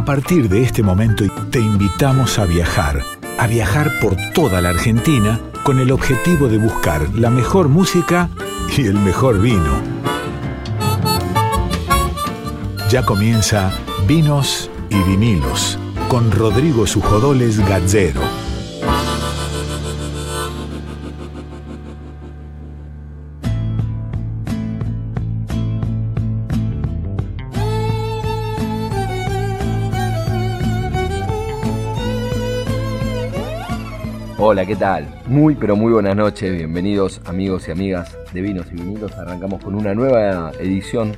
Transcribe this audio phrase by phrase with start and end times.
[0.00, 3.02] A partir de este momento te invitamos a viajar,
[3.38, 8.30] a viajar por toda la Argentina con el objetivo de buscar la mejor música
[8.74, 9.78] y el mejor vino.
[12.88, 13.74] Ya comienza
[14.08, 15.78] Vinos y Vinilos
[16.08, 18.39] con Rodrigo Sujodoles Gazzero.
[34.52, 35.06] Hola, ¿qué tal?
[35.28, 39.16] Muy pero muy buenas noches, bienvenidos amigos y amigas de Vinos y Vinilos.
[39.16, 41.14] Arrancamos con una nueva edición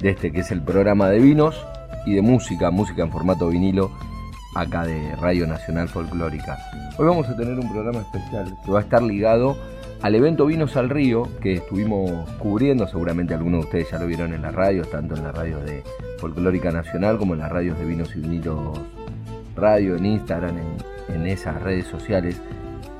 [0.00, 1.64] de este que es el programa de vinos
[2.06, 3.92] y de música, música en formato vinilo,
[4.56, 6.58] acá de Radio Nacional Folclórica.
[6.98, 9.56] Hoy vamos a tener un programa especial que va a estar ligado
[10.00, 14.34] al evento Vinos al Río que estuvimos cubriendo, seguramente algunos de ustedes ya lo vieron
[14.34, 15.84] en la radio, tanto en la radio de
[16.18, 18.80] Folclórica Nacional como en las radios de Vinos y Vinilos
[19.54, 20.56] Radio, en Instagram,
[21.08, 22.40] en esas redes sociales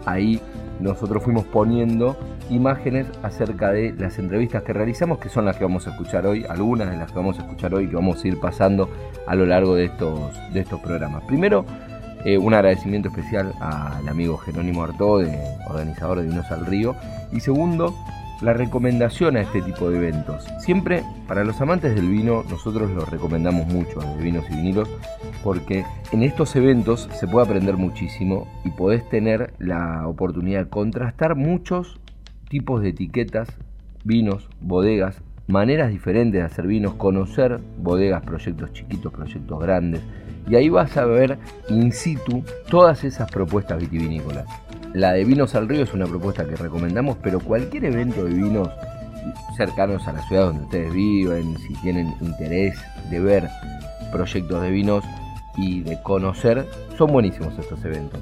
[0.07, 0.41] ahí
[0.81, 2.17] nosotros fuimos poniendo
[2.51, 6.45] imágenes acerca de las entrevistas que realizamos, que son las que vamos a escuchar hoy,
[6.49, 8.89] algunas de las que vamos a escuchar hoy, que vamos a ir pasando
[9.27, 11.23] a lo largo de estos, de estos programas.
[11.25, 11.65] Primero,
[12.25, 15.21] eh, un agradecimiento especial al amigo Jerónimo Artó,
[15.69, 16.95] organizador de Vinos al Río.
[17.33, 17.95] Y segundo,
[18.43, 20.45] la recomendación a este tipo de eventos.
[20.61, 24.89] Siempre, para los amantes del vino, nosotros lo recomendamos mucho, de vinos y vinilos,
[25.45, 31.37] porque en estos eventos se puede aprender muchísimo y podés tener la oportunidad de contrastar
[31.37, 32.01] muchos
[32.49, 33.49] tipos de etiquetas,
[34.05, 40.03] vinos, bodegas, maneras diferentes de hacer vinos, conocer bodegas, proyectos chiquitos, proyectos grandes.
[40.49, 44.47] Y ahí vas a ver in situ todas esas propuestas vitivinícolas.
[44.95, 48.69] La de Vinos al Río es una propuesta que recomendamos, pero cualquier evento de vinos
[49.57, 52.79] cercanos a la ciudad donde ustedes viven, si tienen interés
[53.11, 53.49] de ver
[54.13, 55.03] proyectos de vinos
[55.57, 56.67] y de conocer,
[56.99, 58.21] son buenísimos estos eventos.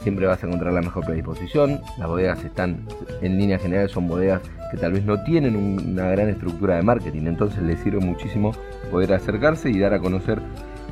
[0.00, 2.86] Siempre vas a encontrar la mejor predisposición, las bodegas están
[3.20, 4.40] en línea general, son bodegas
[4.70, 8.52] que tal vez no tienen una gran estructura de marketing, entonces les sirve muchísimo
[8.90, 10.40] poder acercarse y dar a conocer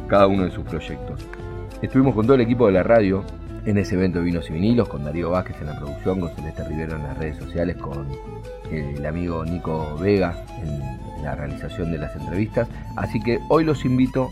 [0.09, 1.27] cada uno de sus proyectos.
[1.81, 3.25] Estuvimos con todo el equipo de la radio
[3.67, 6.65] en ese evento de vinos y vinilos, con Darío Vázquez en la producción, con Celeste
[6.65, 8.09] Rivero en las redes sociales, con
[8.71, 12.69] el amigo Nico Vega en la realización de las entrevistas.
[12.97, 14.31] Así que hoy los invito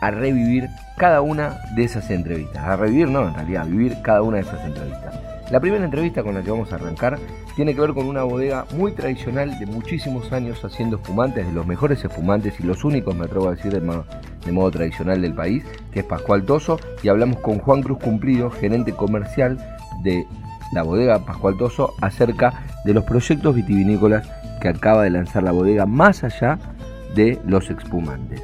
[0.00, 2.64] a revivir cada una de esas entrevistas.
[2.64, 5.14] A revivir, no, en realidad, a vivir cada una de esas entrevistas.
[5.50, 7.18] La primera entrevista con la que vamos a arrancar
[7.54, 11.66] tiene que ver con una bodega muy tradicional de muchísimos años haciendo espumantes, de los
[11.66, 16.00] mejores espumantes y los únicos, me atrevo a decir, de modo, tradicional del país, que
[16.00, 19.58] es Pascual Toso, y hablamos con Juan Cruz Cumplido, gerente comercial
[20.02, 20.26] de
[20.72, 24.28] la bodega Pascual Toso, acerca de los proyectos vitivinícolas
[24.60, 26.58] que acaba de lanzar la bodega más allá
[27.14, 28.42] de los espumantes.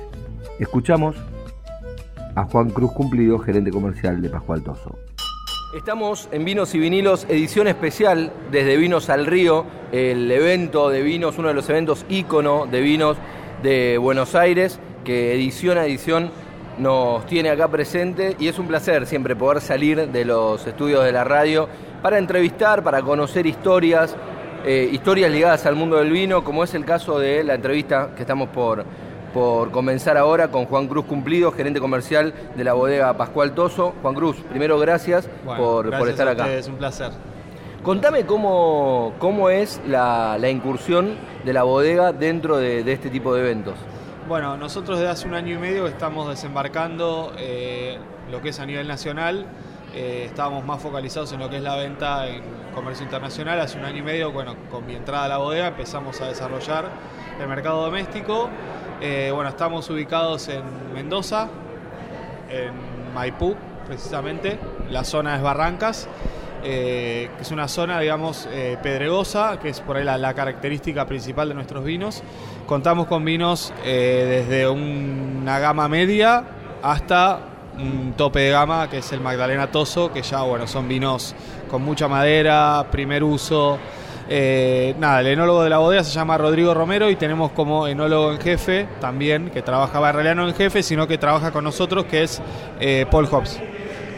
[0.58, 1.16] Escuchamos
[2.34, 4.98] a Juan Cruz Cumplido, gerente comercial de Pascual Toso.
[5.74, 11.36] Estamos en Vinos y Vinilos, edición especial desde Vinos al Río, el evento de vinos,
[11.36, 13.18] uno de los eventos ícono de vinos
[13.62, 16.30] de Buenos Aires, que edición a edición
[16.78, 21.12] nos tiene acá presente y es un placer siempre poder salir de los estudios de
[21.12, 21.68] la radio
[22.00, 24.16] para entrevistar, para conocer historias,
[24.64, 28.22] eh, historias ligadas al mundo del vino, como es el caso de la entrevista que
[28.22, 28.86] estamos por
[29.32, 33.94] por comenzar ahora con Juan Cruz Cumplido, gerente comercial de la bodega Pascual Toso.
[34.02, 36.52] Juan Cruz, primero gracias, por, estar acá.
[36.52, 37.12] Es un placer.
[37.82, 43.74] Contame cómo, cómo es la, incursión de la bodega dentro de, este tipo de eventos.
[44.28, 47.98] Bueno, nosotros desde hace un año y medio estamos desembarcando eh,
[48.30, 49.46] lo que es a nivel nacional.
[49.94, 52.42] Eh, estábamos más focalizados en lo que es la venta en
[52.74, 53.58] comercio internacional.
[53.60, 56.90] Hace un año y medio, bueno, con mi entrada a la bodega empezamos a desarrollar
[57.40, 58.50] el mercado doméstico
[59.00, 61.48] eh, bueno, estamos ubicados en Mendoza,
[62.50, 63.54] en Maipú,
[63.86, 64.58] precisamente.
[64.90, 66.08] La zona es Barrancas,
[66.64, 71.48] eh, que es una zona, digamos, eh, pedregosa, que es por ahí la, característica principal
[71.48, 72.22] de nuestros vinos.
[72.66, 76.44] Contamos con vinos desde una gama media
[76.82, 77.40] hasta
[77.78, 81.34] un tope de gama, que es el Magdalena Toso, que ya, bueno, son vinos
[81.70, 83.78] con mucha madera, primer uso.
[84.30, 88.32] Eh, nada, el enólogo de la bodega se llama Rodrigo Romero y tenemos como enólogo
[88.32, 92.04] en jefe también, que trabaja en realidad no en jefe, sino que trabaja con nosotros,
[92.04, 92.42] que es
[92.78, 93.58] eh, Paul Hobbs.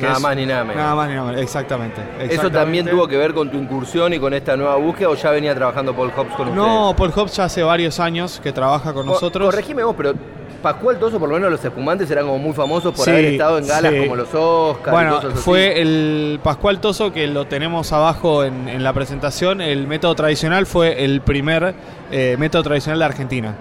[0.01, 0.77] Nada más ni nada menos.
[0.77, 4.19] Nada más ni nada menos, exactamente, ¿Eso también tuvo que ver con tu incursión y
[4.19, 6.57] con esta nueva búsqueda o ya venía trabajando Paul Hobbs con ustedes?
[6.57, 9.47] No, Paul Hobbs ya hace varios años que trabaja con nosotros.
[9.51, 10.15] Corregime vos, pero
[10.63, 13.67] Pascual Toso, por lo menos los espumantes eran como muy famosos por haber estado en
[13.67, 14.93] galas como los Oscars.
[14.93, 19.61] Bueno, fue el Pascual Toso que lo tenemos abajo en, la presentación.
[19.61, 21.75] El método tradicional fue el primer
[22.11, 23.55] eh, método tradicional de Argentina.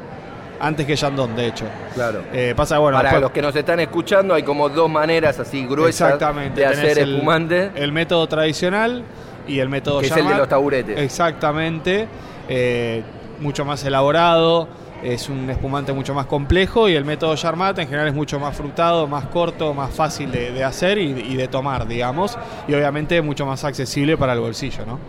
[0.61, 1.65] antes que Yandón, de hecho.
[1.93, 2.21] Claro.
[2.33, 5.65] Eh, pasa, bueno, Para después- los que nos están escuchando, hay como dos maneras así
[5.65, 6.59] gruesas Exactamente.
[6.59, 7.71] de hacer el- espumante.
[7.75, 9.03] El, método tradicional
[9.47, 10.99] y el método Que es el de los taburetes.
[10.99, 12.09] Exactamente.
[12.49, 13.03] eh,
[13.39, 14.67] mucho más elaborado.
[15.03, 18.55] Es un espumante mucho más complejo y el método Charmat en general es mucho más
[18.55, 22.37] frutado, más corto, más fácil de, de hacer y, y de tomar, digamos.
[22.67, 24.99] Y obviamente mucho más accesible para el bolsillo, ¿no?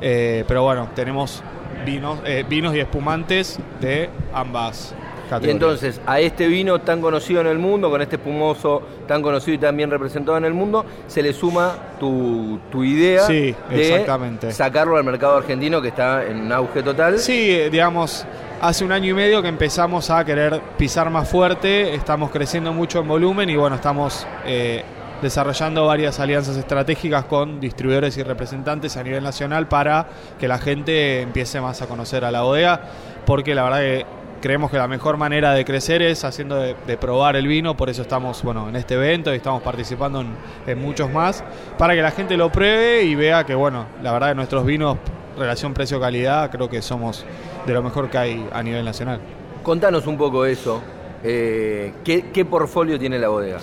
[0.00, 1.42] Eh, pero bueno, tenemos
[1.84, 4.94] vinos, eh, vinos y espumantes de ambas
[5.26, 5.54] Y categorías.
[5.54, 9.58] entonces, a este vino tan conocido en el mundo, con este espumoso tan conocido y
[9.58, 14.52] tan bien representado en el mundo, se le suma tu, tu idea Sí, de exactamente.
[14.52, 17.18] sacarlo al mercado argentino que está en auge total.
[17.18, 18.24] Sí, eh, digamos,
[18.60, 23.00] hace un año y medio que empezamos a querer pisar más fuerte, estamos creciendo mucho
[23.00, 24.84] en volumen y bueno, estamos eh,
[25.22, 30.06] desarrollando varias alianzas estratégicas con distribuidores y representantes a nivel nacional para
[30.38, 32.82] que la gente empiece más a conocer a la bodega,
[33.24, 34.06] porque la verdad que
[34.42, 38.02] creemos que la mejor manera de crecer es haciendo de, probar el vino, por eso
[38.02, 40.34] estamos bueno en este evento y estamos participando en,
[40.66, 41.44] en muchos más,
[41.78, 44.98] para que la gente lo pruebe y vea que bueno, la verdad que nuestros vinos
[45.40, 47.24] relación precio-calidad creo que somos
[47.66, 49.20] de lo mejor que hay a nivel nacional.
[49.62, 50.80] Contanos un poco eso.
[51.22, 53.58] Eh, ¿qué, ¿Qué portfolio tiene la bodega?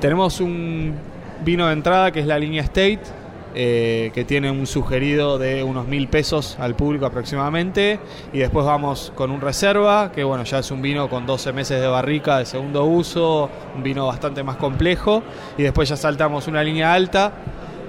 [0.00, 0.94] Tenemos un
[1.44, 3.00] vino de entrada que es la línea State,
[3.54, 8.00] eh, que tiene un sugerido de unos mil pesos al público aproximadamente.
[8.32, 11.80] Y después vamos con un reserva, que bueno, ya es un vino con 12 meses
[11.80, 15.22] de barrica de segundo uso, un vino bastante más complejo.
[15.58, 17.32] Y después ya saltamos una línea alta,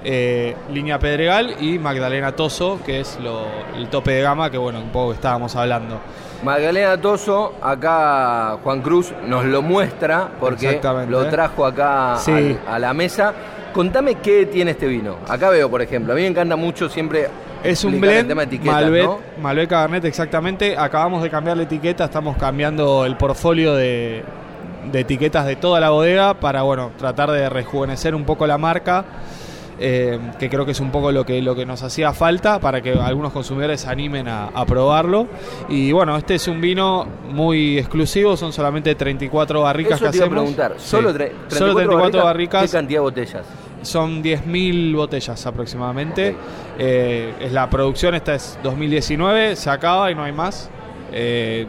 [0.04, 3.46] eh, línea Pedregal y Magdalena Toso, que es lo-
[3.76, 5.98] el tope de gama que bueno, un poco estábamos hablando.
[6.42, 12.56] Magdalena Toso, acá Juan Cruz nos lo muestra porque lo trajo acá Sí.
[12.68, 13.32] a la mesa.
[13.72, 15.16] Contame qué tiene este vino.
[15.28, 17.28] Acá veo, por ejemplo, a mí me encanta mucho siempre.
[17.64, 18.30] Es un blend
[18.62, 19.18] Malbec, ¿no?
[19.40, 20.76] Malbec Cabernet, exactamente.
[20.76, 24.22] Acabamos de cambiar la etiqueta, estamos cambiando el portfolio de,
[24.92, 29.04] de etiquetas de toda la bodega para bueno tratar de rejuvenecer un poco la marca.
[29.78, 32.80] Eh, que creo que es un poco lo que, lo que nos hacía falta para
[32.80, 35.26] que algunos consumidores se animen a, a probarlo.
[35.68, 40.16] Y bueno, este es un vino muy exclusivo, son solamente 34 barricas Eso que te
[40.18, 40.42] iba a hacemos.
[40.54, 40.74] preguntar.
[40.78, 40.88] Sí.
[40.90, 42.62] Solo, tre- 34, Solo 34 barricas.
[42.70, 43.46] ¿Qué cantidad de botellas?
[43.82, 46.34] Son 10.000 botellas aproximadamente.
[46.78, 50.70] Eh, es la producción, esta es 2019, se acaba y no hay más.
[51.12, 51.66] Eh,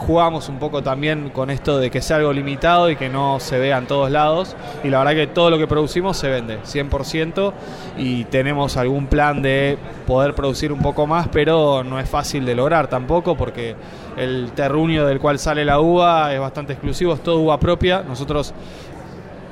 [0.00, 3.58] jugamos un poco también con esto de que sea algo limitado y que no se
[3.58, 4.56] vea en todos lados.
[4.82, 7.52] Y la verdad que todo lo que producimos se vende, 100%.
[7.98, 12.54] Y tenemos algún plan de poder producir un poco más, pero no es fácil de
[12.54, 13.76] lograr tampoco porque
[14.16, 18.02] el terruño del cual sale la uva es bastante exclusivo, es todo uva propia.
[18.02, 18.54] Nosotros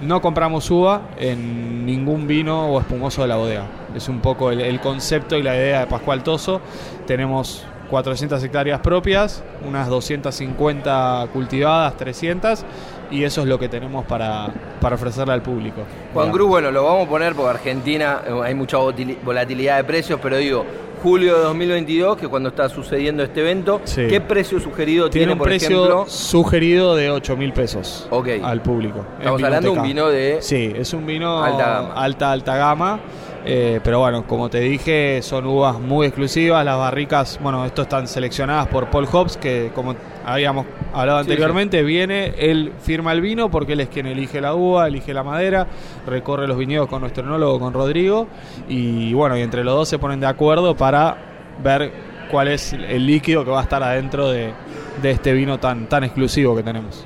[0.00, 3.67] no compramos uva en ningún vino o espumoso de la bodega.
[3.95, 6.61] Es un poco el, el concepto y la idea de Pascual Toso.
[7.06, 12.64] Tenemos 400 hectáreas propias, unas 250 cultivadas, 300,
[13.11, 14.49] y eso es lo que tenemos para,
[14.81, 15.82] para ofrecerle al público.
[16.12, 16.31] Juan.
[16.31, 18.76] Cruz, bueno, lo vamos a poner porque Argentina eh, hay mucha
[19.25, 20.64] volatilidad de precios, pero digo,
[21.02, 24.06] julio de 2022, que es cuando está sucediendo este evento, Sí.
[24.08, 26.05] ¿qué precio sugerido tiene, Tiene un por precio ejemplo?
[26.08, 28.29] sugerido de 8 mil pesos Ok.
[28.43, 29.05] al público.
[29.19, 30.38] Estamos hablando de un vino de...
[30.40, 33.00] Sí, es un vino Alta alta, alta gama.
[33.44, 36.64] Eh, pero bueno, como te dije, son uvas muy exclusivas.
[36.64, 39.94] Las barricas, bueno, esto están seleccionadas por Paul Hobbs, que como
[40.25, 44.54] habíamos hablado Sí, anteriormente, viene, él firma el vino porque él es quien elige la
[44.54, 45.66] uva, elige la madera,
[46.07, 48.26] recorre los viñedos con nuestro enólogo, con Rodrigo.
[48.68, 51.16] Y bueno, y entre los dos se ponen de acuerdo para
[51.62, 51.92] ver
[52.30, 54.52] cuál es el líquido que va a estar adentro de,
[55.00, 57.04] de este vino tan, tan exclusivo que tenemos.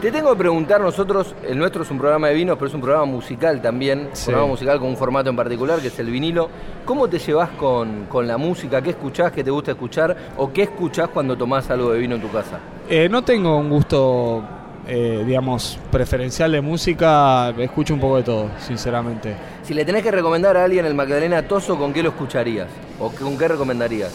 [0.00, 2.80] Te tengo que preguntar, nosotros, el nuestro es un programa de vinos, pero es un
[2.82, 4.26] programa musical también, Sí.
[4.26, 6.48] programa musical con un formato en particular, que es el vinilo.
[6.84, 8.82] ¿Cómo te llevas con, con la música?
[8.82, 10.14] ¿Qué escuchás, qué te gusta escuchar?
[10.36, 12.58] ¿O qué escuchás cuando tomás algo de vino en tu casa?
[12.88, 14.44] Eh, no tengo un gusto,
[14.86, 19.34] eh, digamos, preferencial de música, escucho un poco de todo, sinceramente.
[19.62, 22.68] Si le tenés que recomendar a alguien el Magdalena Toso, ¿con qué lo escucharías?
[23.00, 24.12] ¿O con qué recomendarías?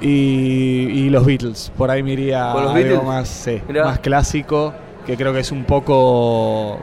[0.00, 3.04] Y, y los Beatles, por ahí me iría ¿Con los algo Beatles?
[3.04, 4.72] más, sí, más clásico,
[5.06, 6.78] que creo que es un poco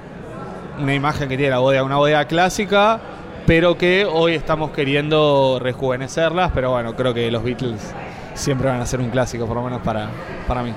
[0.81, 2.99] una imagen que tiene la bodega, una bodega clásica,
[3.45, 7.93] pero que hoy estamos queriendo rejuvenecerlas, pero bueno, creo que los Beatles
[8.33, 10.09] siempre van a ser un clásico, por lo menos para,
[10.47, 10.73] para mí.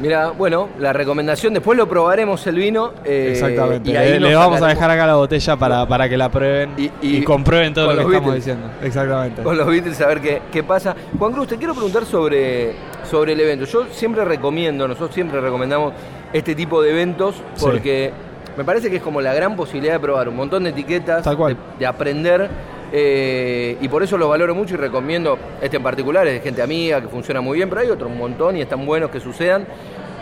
[0.00, 2.92] Mira, bueno, la recomendación, después lo probaremos el vino.
[3.04, 3.90] eh, Exactamente.
[3.90, 6.30] y ahí le, nos le vamos a dejar acá la botella para, para que la
[6.30, 8.70] prueben Y- y, y comprueben todo lo que estamos diciendo.
[8.82, 9.42] Exactamente.
[9.42, 10.96] Con los Beatles a ver qué, qué pasa.
[11.18, 12.72] Juan Cruz, te quiero preguntar sobre,
[13.10, 13.66] sobre el evento.
[13.66, 15.92] Yo siempre recomiendo, nosotros siempre recomendamos
[16.32, 17.64] este tipo de eventos Sí.
[17.64, 18.12] porque
[18.56, 21.36] me parece que es como la gran posibilidad de probar un montón de etiquetas, Tal
[21.36, 21.54] cual.
[21.54, 22.50] De, de aprender
[22.92, 26.60] Eh, y por eso los valoro mucho y recomiendo, este en particular es de gente
[26.60, 29.64] amiga, que funciona muy bien, pero hay otro un montón y están buenos que sucedan.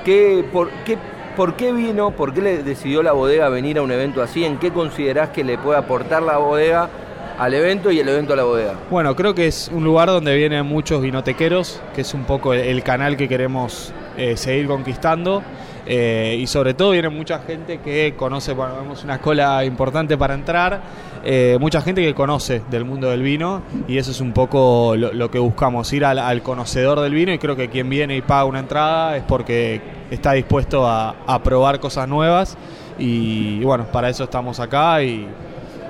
[0.05, 0.99] ¿Qué, por, qué,
[1.35, 4.45] ¿Por qué vino, por qué le decidió la bodega venir a un evento así?
[4.45, 6.91] ¿En qué considerás que le puede aportar la bodega
[7.39, 8.75] al evento y el evento a la bodega?
[8.91, 12.83] Bueno, creo que es un lugar donde vienen muchos vinotequeros, que es un poco el
[12.83, 15.43] canal que queremos eh, seguir conquistando.
[15.91, 20.35] Eh, y sobre todo viene mucha gente que conoce, bueno, vemos una cola importante para
[20.35, 20.83] entrar,
[21.25, 25.31] eh, mucha gente que conoce del mundo del vino y eso es un poco lo,
[25.31, 28.59] que buscamos, ir al, conocedor del vino y creo que quien viene y paga una
[28.59, 29.81] entrada es porque
[30.11, 32.59] está dispuesto a, probar cosas nuevas
[32.99, 35.27] y, bueno, para eso estamos acá y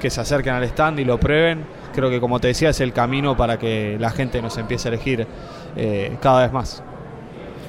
[0.01, 1.65] que se acerquen al stand y lo prueben.
[1.93, 4.93] Creo que como te decía es el camino para que la gente nos empiece a
[4.93, 5.27] elegir
[6.21, 6.85] cada vez más.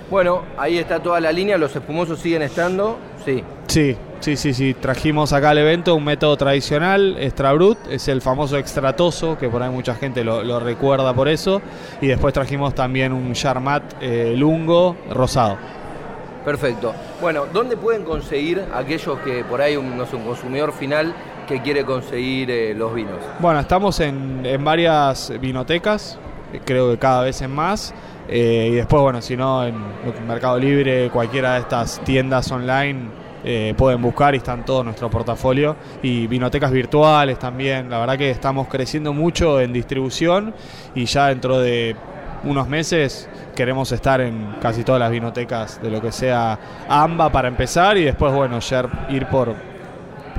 [0.10, 3.44] Bueno, ahí está toda la línea, los espumosos siguen estando, sí.
[3.68, 4.74] Sí, sí, sí, sí.
[4.74, 9.62] Trajimos acá al evento un método tradicional, Extra Brut, es el famoso extratoso, que por
[9.62, 11.62] ahí mucha gente lo, recuerda por eso.
[12.02, 15.58] Y después trajimos también un Charmat eh, Lungo rosado.
[16.44, 16.92] Perfecto.
[17.22, 21.14] Bueno, ¿dónde pueden conseguir aquellos que por ahí un, no sé, un consumidor final
[21.48, 23.18] que quiere conseguir eh, los vinos?
[23.38, 26.18] Bueno, estamos en, en varias vinotecas,
[26.66, 27.94] creo que cada vez en más.
[28.30, 29.76] Eh, y después, bueno, si no, en
[30.28, 33.10] Mercado Libre, cualquiera de estas tiendas online
[33.44, 35.76] eh, pueden buscar y están todo nuestro portafolio.
[36.04, 37.90] Y vinotecas virtuales también.
[37.90, 40.54] La verdad que estamos creciendo mucho en distribución
[40.96, 41.96] y ya dentro de
[42.44, 46.58] unos meses queremos estar en casi todas las vinotecas de lo que sea
[46.88, 48.60] AMBA para empezar y después, bueno,
[49.10, 49.56] ir por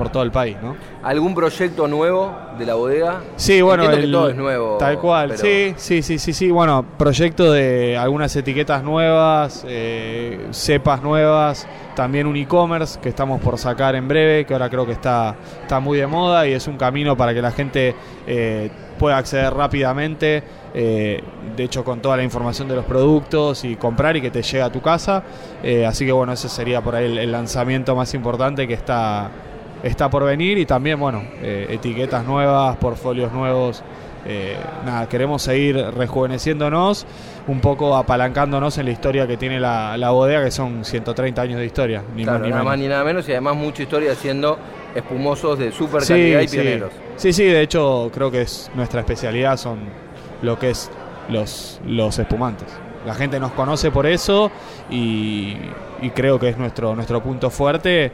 [0.01, 0.75] por todo el país, ¿no?
[1.03, 3.21] ¿Algún proyecto nuevo de la bodega?
[3.35, 4.77] Sí, bueno, todo es nuevo.
[4.77, 6.51] Tal cual, sí, sí, sí, sí, sí.
[6.51, 13.57] Bueno, proyecto de algunas etiquetas nuevas, eh, cepas nuevas, también un e-commerce que estamos por
[13.57, 16.77] sacar en breve, que ahora creo que está, está muy de moda y es un
[16.77, 17.95] camino para que la gente
[18.27, 20.43] eh, pueda acceder rápidamente.
[20.73, 21.21] Eh,
[21.57, 24.61] de hecho con toda la información de los productos y comprar y que te llegue
[24.61, 25.23] a tu casa.
[25.85, 29.31] así que bueno, ese sería por ahí el lanzamiento más importante que está
[29.83, 33.83] está por venir y también, bueno, eh, etiquetas nuevas, portfolios nuevos.
[34.23, 37.07] Eh, nada, queremos seguir rejuveneciéndonos,
[37.47, 41.65] un poco apalancándonos en la historia que tiene la, bodega, que son 130 años de
[41.65, 44.59] historia, ni más ni nada más ni nada menos, y además mucha historia haciendo
[44.93, 46.91] espumosos de super calidad y pioneros.
[47.15, 49.79] Sí, sí, de hecho creo que es nuestra especialidad son
[50.43, 50.91] lo que es
[51.29, 52.67] los, los espumantes.
[53.07, 54.51] La gente nos conoce por eso
[54.91, 55.57] y,
[56.03, 58.11] y, creo que es nuestro, nuestro punto fuerte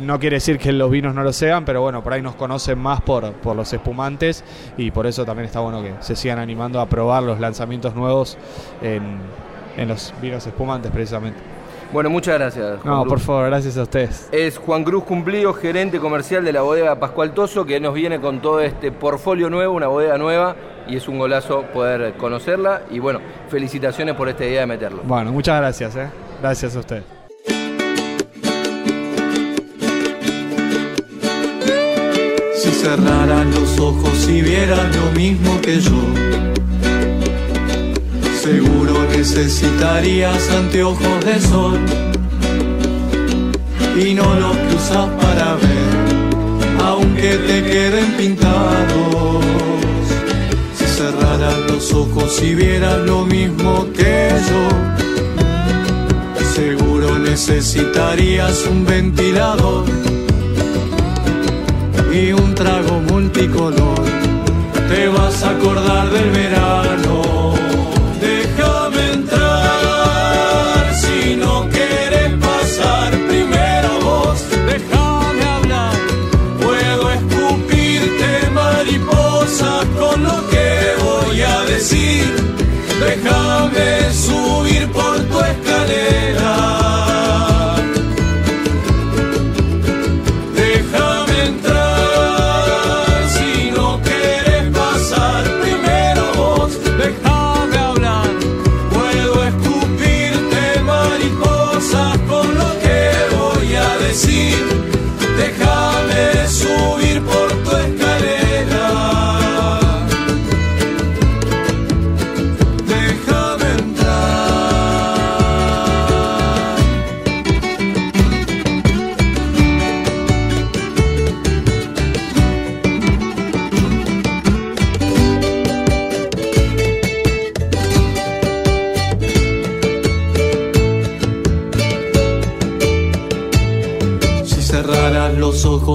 [0.00, 2.78] no quiere decir que los vinos no lo sean, pero bueno, por ahí nos conocen
[2.78, 4.44] más por, por los espumantes
[4.76, 8.38] y por eso también está bueno que se sigan animando a probar los lanzamientos nuevos
[8.82, 9.18] en,
[9.86, 11.38] los vinos espumantes precisamente.
[11.92, 12.84] Bueno, muchas gracias.
[12.84, 14.28] no, por favor, gracias a ustedes.
[14.30, 18.42] Es Juan Cruz Cumplido, gerente comercial de la bodega Pascual Toso, que nos viene con
[18.42, 20.54] todo este portfolio nuevo, una bodega nueva,
[20.86, 22.82] y es un golazo poder conocerla.
[22.90, 25.02] Y bueno, felicitaciones por esta idea de meterlo.
[25.04, 26.10] Bueno, muchas gracias, ¿eh?
[26.42, 27.17] Gracias a ustedes.
[32.80, 36.00] Cerraran los ojos y vieran lo mismo que yo.
[38.40, 41.78] Seguro necesitarías anteojos de sol
[44.00, 45.92] y no los que usas para ver,
[46.84, 49.44] aunque te queden pintados.
[50.76, 54.64] Si cerraran los ojos y vieran lo mismo que yo,
[56.54, 60.07] seguro necesitarías un ventilador
[62.58, 64.02] trago multicolor.
[64.88, 67.27] Te vas a acordar del verano.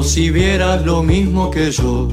[0.01, 2.09] Si vieras lo mismo que yo.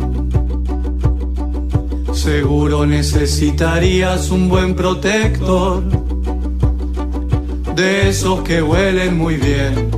[2.12, 5.82] Seguro necesitarías un buen protector,
[7.74, 9.90] de esos que huelen muy bien,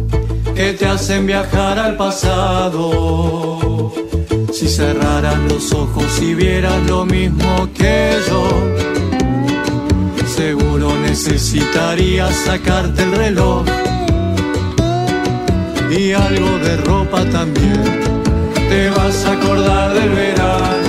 [0.55, 3.93] que te hacen viajar al pasado.
[4.53, 8.45] Si cerraras los ojos y vieras lo mismo que yo,
[10.27, 13.82] seguro necesitarías sacarte el reloj
[15.93, 17.83] y algo de ropa también.
[18.69, 20.82] Te vas a acordar del verano.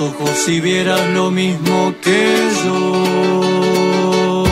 [0.00, 4.44] Ojos y vieras lo mismo que yo.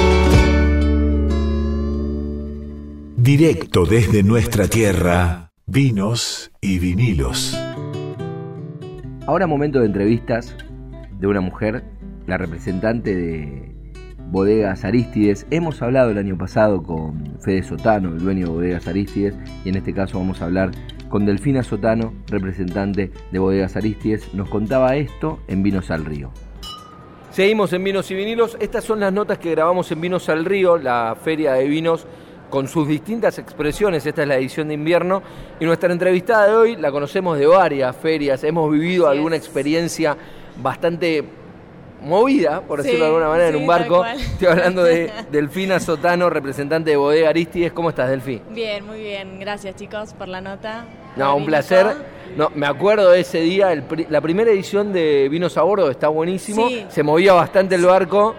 [3.16, 7.58] Directo desde nuestra tierra, vinos y vinilos.
[9.26, 10.54] Ahora momento de entrevistas
[11.18, 11.84] de una mujer,
[12.26, 13.74] la representante de
[14.30, 15.46] Bodegas Aristides.
[15.50, 19.34] Hemos hablado el año pasado con Fede Sotano, el dueño de Bodegas Aristides,
[19.64, 20.72] y en este caso vamos a hablar
[21.14, 24.34] con Delfina Sotano, representante de Bodegas Aristides.
[24.34, 26.32] Nos contaba esto en Vinos al Río.
[27.30, 28.56] Seguimos en Vinos y Vinilos.
[28.58, 32.04] Estas son las notas que grabamos en Vinos al Río, la feria de vinos
[32.50, 34.04] con sus distintas expresiones.
[34.04, 35.22] Esta es la edición de invierno.
[35.60, 38.42] Y nuestra entrevistada de hoy la conocemos de varias ferias.
[38.42, 39.42] Hemos vivido Así alguna es.
[39.44, 40.16] experiencia
[40.60, 41.22] bastante
[42.02, 44.04] movida, por Sí, decirlo de alguna manera, en un barco.
[44.16, 47.72] Estoy hablando de Delfina Sotano, representante de Bodega Aristides.
[47.72, 48.42] ¿Cómo estás, Delfi?
[48.50, 49.38] Bien, muy bien.
[49.38, 50.84] Gracias, chicos, por la nota.
[51.16, 51.86] No, un placer.
[52.36, 56.08] No, me acuerdo de ese día, el la primera edición de Vinos a Bordo está
[56.08, 56.68] buenísimo.
[56.68, 56.84] Sí.
[56.88, 58.34] Se movía bastante el barco.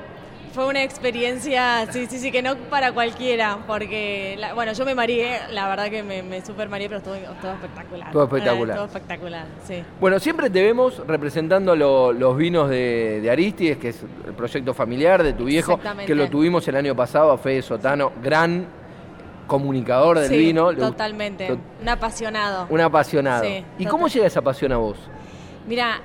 [0.54, 4.96] Fue una experiencia, sí, sí, sí, que no para cualquiera, porque, la- bueno, yo me
[4.96, 8.08] mareé, la verdad que me, me super mareé, pero estuvo, estuvo espectacular.
[8.08, 8.78] Estuvo espectacular.
[8.78, 9.84] Estuvo espectacular, sí.
[10.00, 14.74] Bueno, siempre te vemos representando lo- los vinos de, de Aristides, que es el proyecto
[14.74, 18.66] familiar de tu viejo, que lo tuvimos el año pasado a Fede Sotano, gran
[19.48, 20.74] comunicador del Sí, vino.
[20.74, 21.48] totalmente.
[21.48, 22.68] to- Un apasionado.
[22.70, 23.44] Un apasionado.
[23.44, 23.92] Sí, ¿Y total.
[23.92, 24.98] cómo llega esa pasión a vos?
[25.68, 26.02] Mira,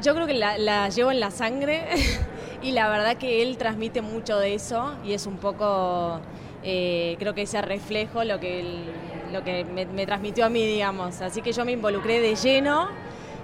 [0.00, 1.84] yo creo que la, la llevo en la sangre
[2.62, 6.20] y la verdad que él transmite mucho de eso y es un poco,
[6.62, 8.84] eh, creo que ese reflejo lo que, él-
[9.32, 11.20] lo que me, me transmitió a mí, digamos.
[11.20, 12.88] Así que yo me involucré de lleno.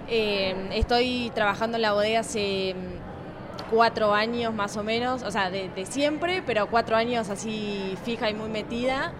[0.08, 5.50] Eh, estoy trabajando en la bodega hace mm, cuatro años más o menos, o sea,
[5.50, 9.12] de, de siempre, pero cuatro años así fija y muy metida.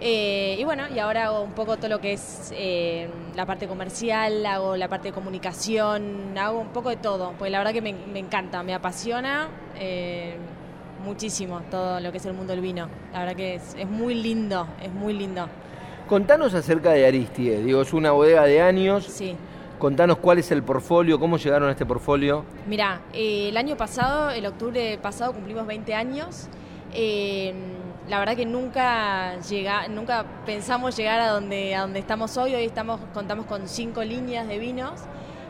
[0.00, 3.66] Eh, y bueno, y ahora hago un poco todo lo que es eh, la parte
[3.66, 7.80] comercial, hago la parte de comunicación, hago un poco de todo, porque la verdad que
[7.80, 10.36] me, me encanta, me apasiona eh,
[11.04, 12.88] muchísimo todo lo que es el mundo del vino.
[13.12, 15.48] La verdad que es, es muy lindo, es muy lindo.
[16.08, 17.64] Contanos acerca de Aristides.
[17.64, 19.04] Digo, es una bodega de años.
[19.04, 19.36] Sí.
[19.78, 22.44] Contanos cuál es el portfolio, cómo llegaron a este portfolio.
[22.66, 26.48] Mira, el año pasado, el octubre pasado, cumplimos 20 años.
[26.92, 27.52] Eh,
[28.08, 32.54] la verdad que nunca llega, nunca pensamos llegar a donde, a donde estamos hoy.
[32.54, 35.00] Hoy estamos, contamos con cinco líneas de vinos.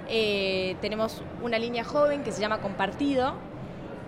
[0.09, 3.35] Eh, tenemos una línea joven que se llama Compartido.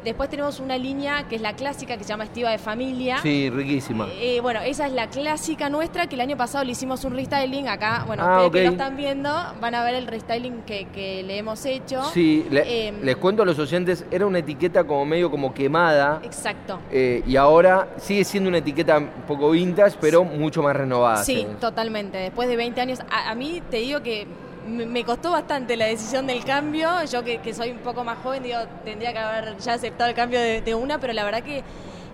[0.05, 3.19] Después tenemos una línea que es la clásica que se llama Estiva de Familia.
[3.23, 4.07] Sí, riquísima.
[4.21, 7.67] Eh, bueno, esa es la clásica nuestra que el año pasado le hicimos un restyling.
[7.69, 9.31] Acá, bueno, Ah, ustedes que lo están viendo
[9.61, 12.03] van a ver el restyling que, que le hemos hecho.
[12.13, 16.21] Sí, le- Em, les cuento a los oyentes, era una etiqueta como medio como quemada.
[16.23, 16.79] Exacto.
[16.93, 21.25] eh, y ahora sigue siendo una etiqueta un poco vintage, pero mucho más renovada.
[21.25, 22.19] Sí, totalmente.
[22.19, 24.27] Después de 20 años, a, a mí te digo que
[24.67, 26.89] me, costó bastante la decisión del cambio.
[27.05, 30.17] Yo que, que soy un poco más joven, digo, tendría que haber ya aceptado el
[30.17, 31.63] cambio de, de una, pero la verdad que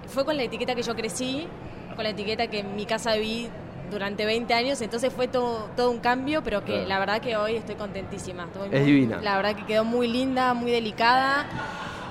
[0.09, 1.47] fue con la etiqueta que yo crecí,
[1.95, 3.49] con la etiqueta que en mi casa vi
[3.91, 6.89] durante 20 años, entonces fue todo, todo un cambio, pero que Claro.
[6.89, 8.45] la verdad que hoy estoy contentísima.
[8.45, 9.21] Estoy Es muy- divina.
[9.23, 11.47] La verdad que quedó muy linda, muy delicada.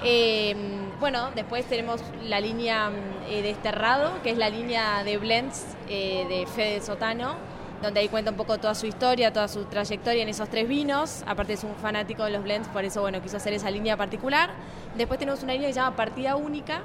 [0.04, 0.56] Eh,
[1.00, 2.92] bueno, después tenemos la línea
[3.30, 7.36] eh, Desterrado, que es la línea de blends eh, de Fede Sotano,
[7.82, 11.24] donde ahí cuenta un poco toda su historia, toda su trayectoria en esos tres vinos.
[11.26, 14.52] Aparte es un fanático de los blends, por eso bueno, quiso hacer esa línea particular.
[14.98, 16.82] Después tenemos una línea que se llama Partida Única,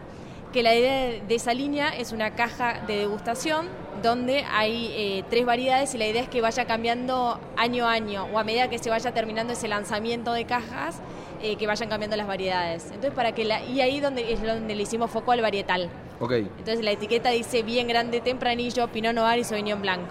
[0.52, 3.68] que la idea de esa línea es una caja de degustación
[4.02, 8.26] donde hay eh, tres variedades y la idea es que vaya cambiando año a año
[8.32, 11.00] o a medida que se vaya terminando ese lanzamiento de cajas,
[11.42, 12.86] eh, que vayan cambiando las variedades.
[12.86, 15.90] Entonces para que la, y ahí donde es donde le hicimos foco al varietal.
[16.20, 16.32] Ok.
[16.32, 20.02] Entonces la etiqueta dice bien grande tempranillo, Pinot Noir y Sauvignon Blanc.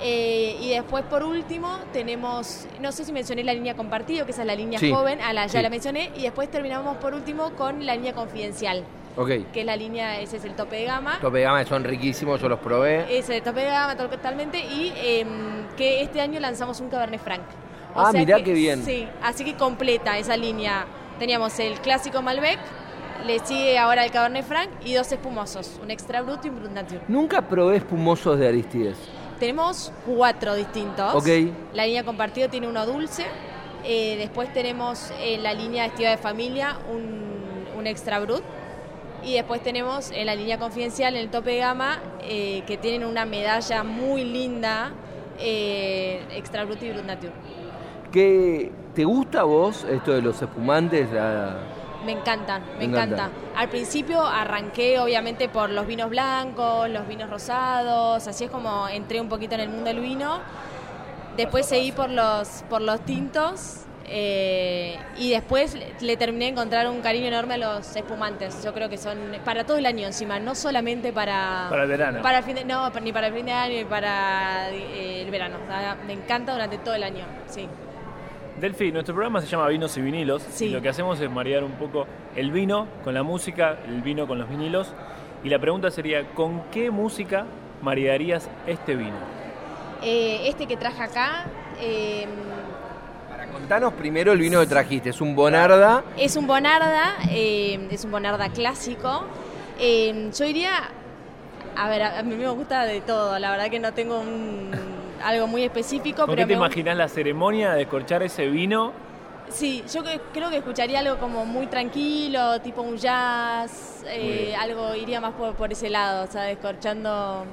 [0.00, 4.42] Eh, y después, por último, tenemos, no sé si mencioné la línea compartido, que esa
[4.42, 5.62] es la línea Sí, joven, a la, ya sí.
[5.62, 8.84] la mencioné, y después terminamos por último con la línea confidencial,
[9.16, 9.28] Ok.
[9.52, 11.18] que es la línea, ese es el tope de gama.
[11.20, 13.18] Tope de gama son riquísimos, yo los probé.
[13.18, 15.28] Ese tope de gama totalmente, y em,
[15.76, 17.42] que este año lanzamos un Cabernet Franc.
[17.94, 18.84] Ah, mirá que- qué bien.
[18.84, 20.86] Sí, así que completa esa línea.
[21.18, 22.60] Teníamos el clásico Malbec,
[23.26, 26.70] le sigue ahora el Cabernet Franc y dos espumosos, un Extra Brut y un Brut
[26.70, 27.00] Nature.
[27.08, 28.96] Nunca probé espumosos de Aristides.
[29.38, 31.14] Tenemos cuatro distintos.
[31.14, 31.28] Ok.
[31.74, 33.24] La línea compartido tiene uno dulce.
[33.84, 38.42] Eh, después tenemos en la línea estiva de familia un, un extra brut.
[39.22, 43.04] Y después tenemos en la línea confidencial, en el tope de gama, eh, que tienen
[43.04, 44.92] una medalla muy linda,
[45.40, 47.32] eh, extra brut y brut nature.
[48.12, 51.10] ¿Qué, ¿Te gusta a vos esto de los espumantes?
[51.12, 51.56] La-
[52.04, 53.24] Me encantan, me, Me encanta.
[53.26, 53.30] encanta.
[53.60, 59.20] Al principio arranqué obviamente por los vinos blancos, los vinos rosados, así es como entré
[59.20, 60.38] un poquito en el mundo del vino.
[61.36, 66.88] Después seguí por los, por los tintos eh, y después le- le terminé de encontrar
[66.88, 68.62] un cariño enorme a los espumantes.
[68.64, 71.66] Yo creo que son para todo el año encima, no solamente para...
[71.68, 72.22] Para el verano.
[72.22, 75.30] Para el fin de, no, ni para el fin de año ni para eh, el
[75.30, 75.56] verano.
[75.70, 77.68] Ah, Me encanta durante todo el año, sí.
[78.60, 80.42] Delphi, nuestro programa se llama Vinos y Vinilos.
[80.50, 80.66] Sí.
[80.66, 84.26] Y lo que hacemos es marear un poco el vino con la música, el vino
[84.26, 84.92] con los vinilos.
[85.44, 87.44] Y la pregunta sería, ¿con qué música
[87.82, 89.16] maridarías este vino?
[90.02, 91.46] Eh, este que traje acá...
[91.80, 92.26] eh,
[93.30, 95.10] Para contanos primero el vino que trajiste.
[95.10, 96.02] Es un Bonarda.
[96.16, 99.24] Es un Bonarda, eh, es un Bonarda clásico.
[99.78, 100.72] Eh, yo diría,
[101.76, 104.87] a ver, a, a mí me gusta de todo, la verdad que no tengo un-
[105.22, 108.92] algo muy específico, ¿Con pero qué te imaginas la ceremonia de descorchar ese vino?
[109.48, 114.94] Sí, yo que- creo que escucharía algo como muy tranquilo, tipo un jazz, eh, algo
[114.94, 116.58] iría más por, por ese lado, ¿sabes?
[116.58, 117.44] Corchando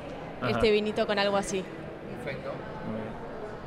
[0.42, 0.52] Ajá.
[0.52, 1.64] este vinito con algo así.
[2.24, 2.52] Perfecto.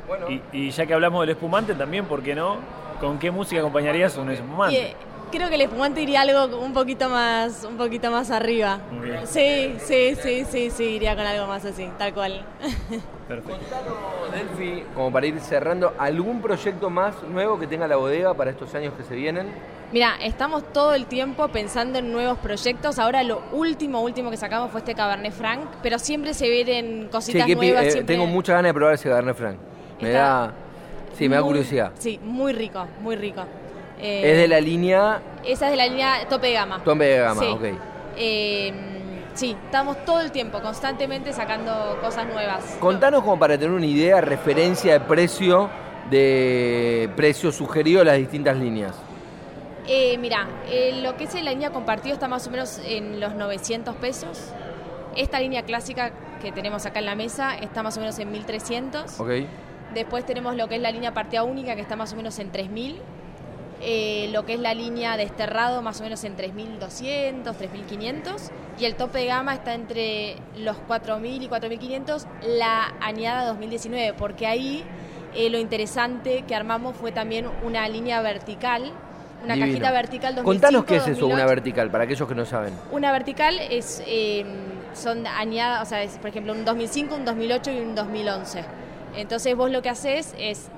[0.07, 2.57] Bueno, Y, y ya que hablamos del espumante también, ¿por qué no?
[2.99, 4.95] ¿Con qué música acompañarías un Y, espumante?
[5.31, 8.79] Creo que el espumante iría algo un poquito más, un poquito más arriba.
[8.91, 9.27] Muy bien.
[9.27, 12.45] Sí, sí, sí, sí, sí, iría con algo más así, tal cual.
[13.27, 13.51] Perfecto.
[13.59, 18.51] contanos, Delphi, como para ir cerrando, ¿algún proyecto más nuevo que tenga la bodega para
[18.51, 19.47] estos años que se vienen?
[19.91, 22.99] Mira, estamos todo el tiempo pensando en nuevos proyectos.
[22.99, 27.09] Ahora lo último, último que sacamos fue este Cabernet Franc, pero siempre se vienen Sí,
[27.11, 27.85] cositas que nuevas.
[27.85, 29.57] eh, siempre- tengo muchas ganas de probar ese Garnet Franc.
[30.01, 30.53] Me Está da.
[31.17, 31.91] Sí, me da muy- curiosidad.
[31.97, 33.43] Sí, muy rico, muy rico.
[33.99, 36.81] Eh, Es de la línea Esa es de la línea tope de gama.
[36.83, 37.47] Tope de gama, Sí.
[37.47, 37.63] ok.
[38.17, 38.73] Eh,
[39.33, 42.77] sí, estamos todo el tiempo, constantemente sacando cosas nuevas.
[42.79, 45.69] Contanos como para tener una idea, referencia de precio,
[46.09, 48.95] de precio sugerido de las distintas líneas.
[49.87, 53.33] Eh, mira, eh, lo que es la línea compartido está más o menos en los
[53.35, 54.51] 900 pesos.
[55.15, 59.19] Esta línea clásica que tenemos acá en la mesa está más o menos en 1300.
[59.19, 59.29] ¿Ok?
[59.93, 62.51] Después tenemos lo que es la línea partida única que está más o menos en
[62.51, 63.01] 3000.
[63.81, 68.51] Eh, lo que es la línea desterrado más o menos en 3200, 3500.
[68.77, 74.47] Y el tope de gama está entre los 4000 y 4500, la añada 2019, porque
[74.47, 74.83] ahí
[75.33, 78.91] eh, lo interesante que armamos fue también una línea vertical,
[79.43, 79.71] una Divino.
[79.73, 81.33] cajita vertical 2005, Contanos qué es eso, 2008.
[81.35, 82.73] una vertical, para aquellos que no saben.
[82.91, 84.45] Una vertical es, eh,
[84.93, 88.63] son añadas, o sea, es, por ejemplo, un 2005, un 2008 y un 2011.
[89.15, 90.69] Entonces vos lo que haces es,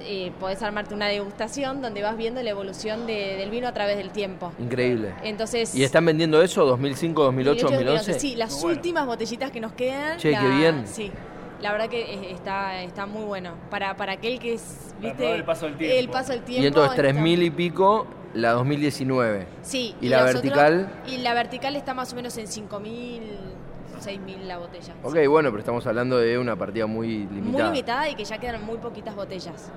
[0.00, 3.96] eh, podés armarte una degustación donde vas viendo la evolución de- del vino a través
[3.96, 4.52] del tiempo.
[4.58, 5.14] Increíble.
[5.22, 5.74] Entonces...
[5.74, 6.66] ¿Y están vendiendo eso?
[6.66, 8.20] ¿2005, 2008, 2008, 2011?
[8.20, 10.18] Sí, las últimas botellitas que nos quedan.
[10.18, 10.84] Che, la- qué bien.
[10.86, 11.10] Sí.
[11.60, 13.54] La verdad que está, está muy bueno.
[13.70, 15.96] Para, para aquel que es, viste, el paso del tiempo.
[15.98, 16.62] el paso del tiempo.
[16.64, 19.46] Y entonces está- 3000 y pico, la 2019.
[19.62, 19.94] Sí.
[20.02, 20.90] ¿Y la vertical?
[21.06, 23.20] y la vertical está más o menos en 5.000,
[24.00, 24.94] 6.000 la botella.
[25.02, 27.70] Ok, bueno, pero estamos hablando de una partida muy Muy limitada.
[27.70, 29.70] limitada y que ya quedan muy poquitas botellas.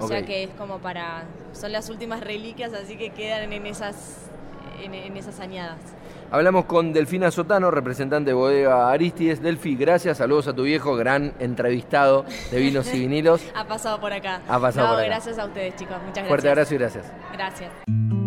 [0.00, 1.24] O sea que es como para...
[1.52, 4.26] Son las últimas reliquias, así que quedan en esas,
[4.82, 5.78] en, en esas añadas.
[6.30, 9.42] Hablamos con Delfina Sotano, representante de bodega Aristides.
[9.42, 13.42] Delfi, gracias, saludos a tu viejo, gran entrevistado de vinos y vinilos.
[13.54, 14.40] Ha pasado por acá.
[14.48, 15.08] Ha pasado No, por acá.
[15.10, 15.96] gracias a ustedes, chicos.
[15.98, 16.28] Muchas gracias.
[16.28, 17.12] Fuerte abrazo y gracias.
[17.34, 18.21] Gracias.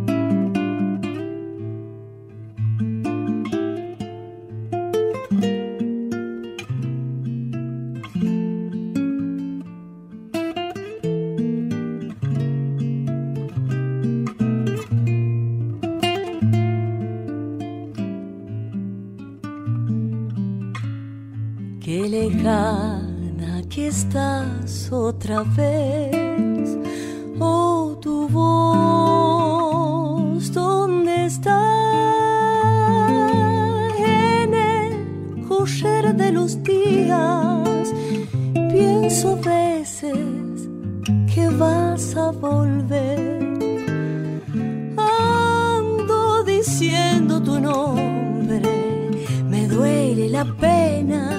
[50.54, 51.32] Pena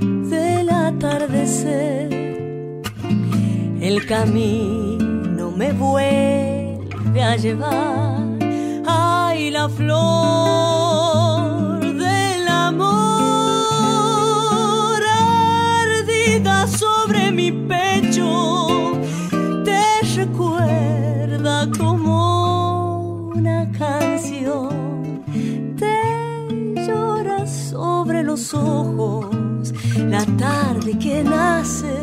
[0.00, 2.12] del atardecer.
[3.80, 8.24] El camino me vuelve a llevar.
[8.86, 10.75] Ay, la flor
[28.46, 31.94] los ojos la tarde que nace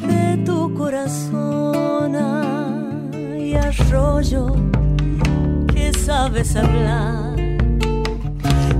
[0.00, 2.16] de tu corazón.
[2.16, 4.54] Ay, arroyo
[5.72, 7.36] que sabes hablar,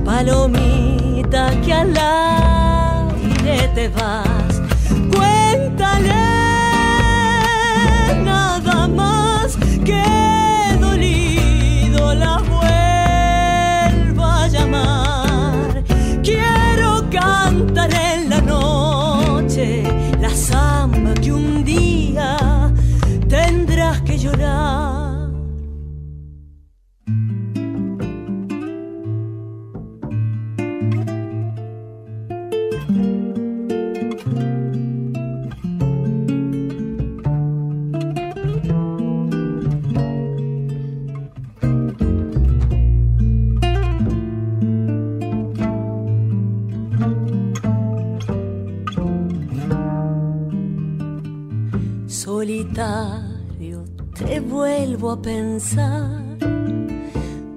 [0.05, 4.36] palomita que al aire te vas.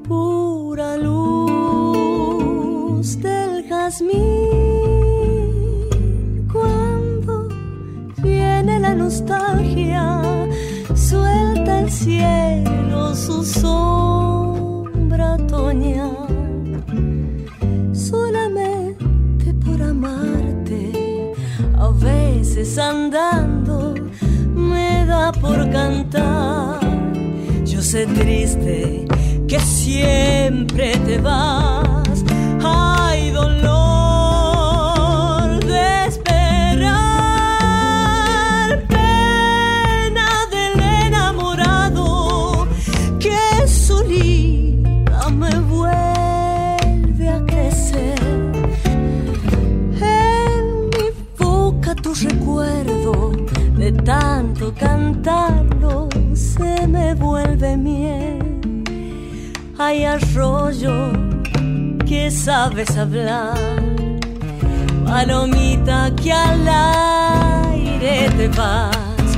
[0.07, 2.27] Pura luz
[3.19, 4.15] del jazmín.
[6.49, 7.49] Cuando
[8.23, 10.21] viene la nostalgia,
[10.95, 16.81] suelta el cielo su sombra otoñal.
[17.91, 21.33] Solamente por amarte,
[21.77, 23.93] a veces andando
[24.55, 26.68] me da por cantar.
[27.89, 29.07] Sé triste
[29.47, 31.98] que siempre te vas.
[59.89, 61.11] Hay arroyo
[62.05, 63.57] que sabes hablar,
[65.03, 66.67] palomita que al
[67.73, 69.29] aire te vas.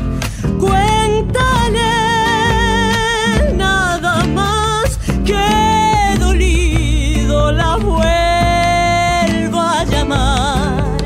[0.59, 1.93] Cuéntale
[3.55, 8.03] nada más que dolido la vuelva
[9.79, 10.97] a llamar.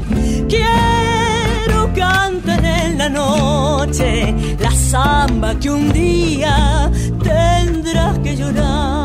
[0.49, 6.89] Quiero cantar en la noche la samba que un día
[7.21, 9.04] tendrás que llorar.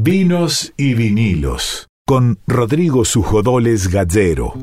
[0.00, 4.54] Vinos y vinilos con Rodrigo Sujodoles Gallero.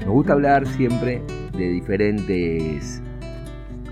[0.00, 1.20] Nos gusta hablar siempre
[1.52, 3.02] de diferentes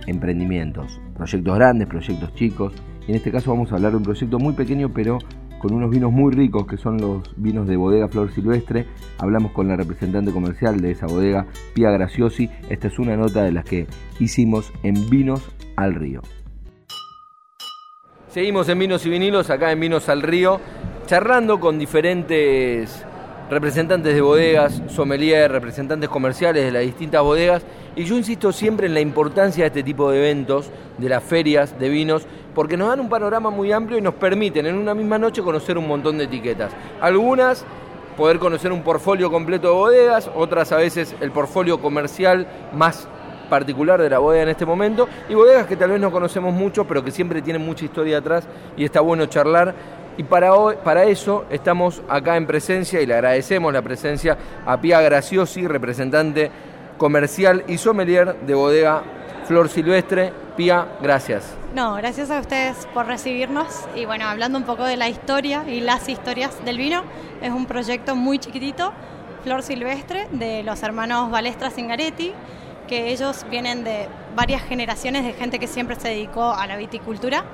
[0.06, 2.72] emprendimientos, proyectos grandes, proyectos chicos.
[3.06, 5.18] En este caso vamos a hablar de un proyecto muy pequeño, pero
[5.58, 8.86] con unos vinos muy ricos, que son los vinos de bodega Flor Silvestre.
[9.18, 12.48] Hablamos con la representante comercial de esa bodega, Pia Graciosi.
[12.70, 13.88] Esta es una nota de las que
[14.20, 15.42] hicimos en Vinos
[15.76, 16.22] al Río.
[18.34, 20.58] Seguimos en Vinos y Vinilos, acá en Vinos al Río,
[21.06, 23.04] charlando con diferentes
[23.48, 27.62] representantes de bodegas, sommelier, representantes comerciales de las distintas bodegas.
[27.94, 30.68] Y yo insisto siempre en la importancia de este tipo de eventos,
[30.98, 34.66] de las ferias de vinos, porque nos dan un panorama muy amplio y nos permiten
[34.66, 36.72] en una misma noche conocer un montón de etiquetas.
[37.00, 37.64] Algunas
[38.16, 43.06] poder conocer un portfolio completo de bodegas, otras a veces el portfolio comercial más
[43.48, 46.84] particular de la bodega en este momento y bodegas que tal vez no conocemos mucho
[46.86, 48.44] pero que siempre tienen mucha historia atrás
[48.76, 49.74] y está bueno charlar
[50.16, 54.80] y para, hoy, para eso estamos acá en presencia y le agradecemos la presencia a
[54.80, 56.50] Pia Graciosi, representante
[56.98, 59.02] comercial y sommelier de bodega
[59.46, 60.32] Flor Silvestre.
[60.56, 61.56] Pía, gracias.
[61.74, 65.80] No, gracias a ustedes por recibirnos y bueno, hablando un poco de la historia y
[65.80, 67.02] las historias del vino,
[67.42, 68.92] es un proyecto muy chiquitito,
[69.42, 72.32] Flor Silvestre, de los hermanos Balestra Zingaretti,
[72.86, 77.44] que ellos vienen de varias generaciones de gente que siempre se dedicó a la viticultura.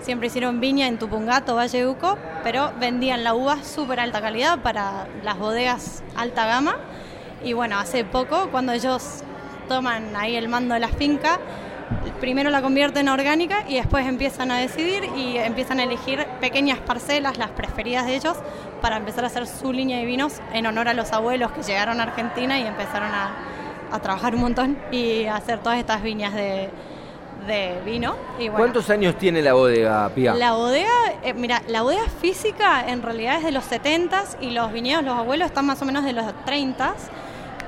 [0.00, 5.08] Siempre hicieron viña en Tupungato, Valle Uco, pero vendían la uva súper alta calidad para
[5.22, 6.76] las bodegas alta gama.
[7.42, 9.22] Y bueno, hace poco, cuando ellos
[9.68, 11.40] toman ahí el mando de la finca,
[12.20, 16.78] primero la convierten en orgánica y después empiezan a decidir y empiezan a elegir pequeñas
[16.78, 18.36] parcelas, las preferidas de ellos,
[18.80, 22.00] para empezar a hacer su línea de vinos en honor a los abuelos que llegaron
[22.00, 23.34] a Argentina y empezaron a,
[23.90, 26.70] a trabajar un montón y a hacer todas estas viñas de,
[27.46, 28.16] de vino.
[28.38, 30.34] Y bueno, ¿Cuántos años tiene la bodega, Pía?
[30.34, 30.90] La bodega,
[31.22, 35.16] eh, mira, la bodega física en realidad es de los 70s y los viñedos, los
[35.16, 36.94] abuelos están más o menos de los 30s,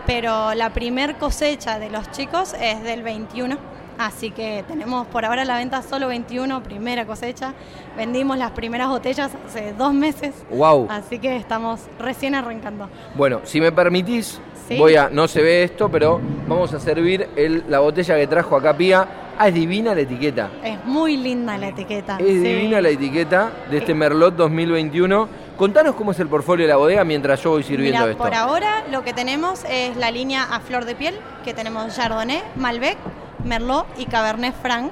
[0.07, 3.78] pero la primer cosecha de los chicos es del 21.
[3.99, 7.53] Así que tenemos por ahora la venta solo 21, primera cosecha.
[7.97, 10.35] Vendimos las primeras botellas hace dos meses.
[10.51, 10.87] Wow.
[10.89, 12.89] Así que estamos recién arrancando.
[13.17, 14.77] Bueno, si me permitís, Sí.
[14.79, 18.55] voy a, no se ve esto, pero vamos a servir el- la botella que trajo
[18.57, 19.09] acá Pía.
[19.41, 20.51] Ah, es divina la etiqueta.
[20.63, 22.19] Es muy linda la etiqueta.
[22.19, 22.39] Es sí.
[22.39, 25.29] divina la etiqueta de este Merlot 2021.
[25.57, 28.23] Contanos cómo es el portfolio de la bodega mientras yo voy sirviendo Mira, esto.
[28.23, 32.43] por ahora lo que tenemos es la línea a flor de piel, que tenemos Chardonnay,
[32.57, 32.97] Malbec,
[33.45, 34.91] Merlot y Cabernet Franc,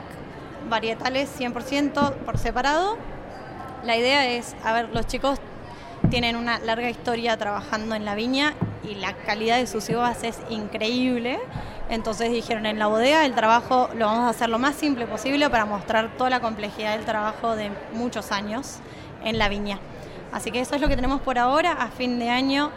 [0.69, 2.97] varietales 100% por separado.
[3.85, 5.39] La idea es, a ver, los chicos
[6.11, 8.55] tienen una larga historia trabajando en la viña
[8.85, 11.39] y la calidad de sus uvas es increíble.
[11.89, 15.49] Entonces dijeron, en la bodega el trabajo lo vamos a hacer lo más simple posible
[15.51, 18.79] para mostrar toda la complejidad del trabajo de muchos años
[19.25, 19.79] en la viña.
[20.33, 21.73] Así que eso es lo que tenemos por ahora.
[21.73, 22.71] A fin de año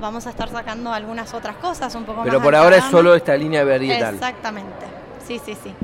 [0.00, 2.26] vamos a estar sacando algunas otras cosas un poco más.
[2.26, 4.14] pero por ahora es solo esta línea varietal.
[4.14, 4.86] Exactamente,
[5.28, 5.74] sí, sí, sí.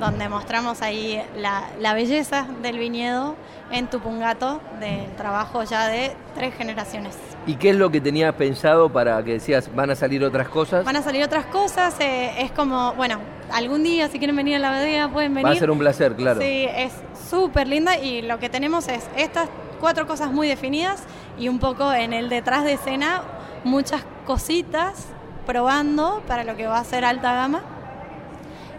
[0.00, 3.36] Donde mostramos ahí la, la belleza del viñedo
[3.70, 7.14] en Tupungato, del trabajo ya de tres generaciones.
[7.46, 10.84] ¿Y qué es lo que tenías pensado para que decías, van a salir otras cosas?
[10.84, 13.18] Van a salir otras cosas, eh, es como, bueno,
[13.52, 15.46] algún día si quieren venir a la bodega pueden venir.
[15.46, 16.40] Va a ser un placer, claro.
[16.40, 16.92] Sí, es
[17.30, 19.48] súper linda y lo que tenemos es estas
[19.80, 21.02] cuatro cosas muy definidas
[21.38, 23.22] y un poco en el detrás de escena
[23.64, 25.08] muchas cositas
[25.46, 27.62] probando para lo que va a ser alta gama.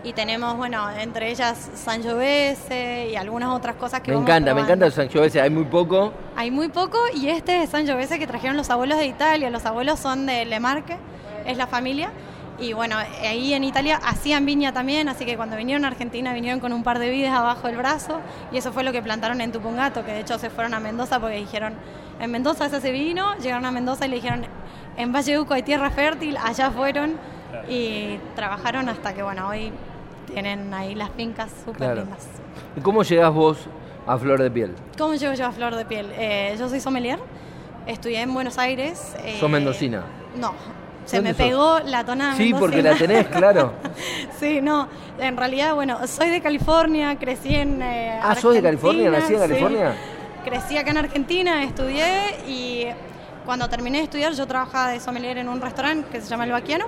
[0.06, 4.62] Y tenemos, bueno, entre ellas Sangiovese y algunas otras cosas que Me vamos encanta, me
[4.62, 6.14] encanta el Sangiovese, hay muy poco.
[6.36, 9.50] Hay muy poco y este es Sangiovese que trajeron los abuelos de Italia.
[9.50, 10.98] Los abuelos son de Le Marque,
[11.48, 12.12] es la familia.
[12.60, 16.60] Y bueno, ahí en Italia hacían viña también, así que cuando vinieron a Argentina vinieron
[16.60, 19.52] con un par de vides abajo del brazo y eso fue lo que plantaron en
[19.52, 21.74] Tupungato, que de hecho se fueron a Mendoza porque dijeron,
[22.20, 24.46] en Mendoza se hace vino, llegaron a Mendoza y le dijeron,
[24.98, 27.16] en Valle Uco hay tierra fértil, allá fueron
[27.68, 29.74] y trabajaron hasta que bueno, hoy
[30.26, 32.02] tienen ahí las fincas súper Claro.
[32.02, 32.28] lindas.
[32.76, 33.58] ¿Y cómo llegás vos
[34.08, 34.74] a Flor de Piel?
[34.98, 36.12] ¿Cómo llego yo a Flor de Piel?
[36.18, 37.20] Eh, yo soy sommelier,
[37.88, 39.16] estudié en Buenos Aires.
[39.24, 40.04] eh, ¿Sos mendocina?
[40.36, 40.54] No,
[41.06, 41.46] se ¿Dónde me sos?
[41.48, 43.74] pegó la tonada Sí, porque la tenés, claro.
[44.40, 44.88] sí, no,
[45.20, 49.08] en realidad, bueno, soy de California, crecí en eh, Ah, ¿sos de California?
[49.10, 49.48] Argentina, ¿Nacida en sí.
[49.64, 49.96] California?
[50.44, 52.06] Crecí acá en Argentina, estudié
[52.48, 52.86] y
[53.46, 56.52] cuando terminé de estudiar yo trabajaba de sommelier en un restaurante que se llama El
[56.52, 56.86] Baquiano,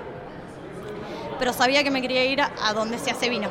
[1.38, 3.48] pero sabía que me quería ir a, a donde se hace vino.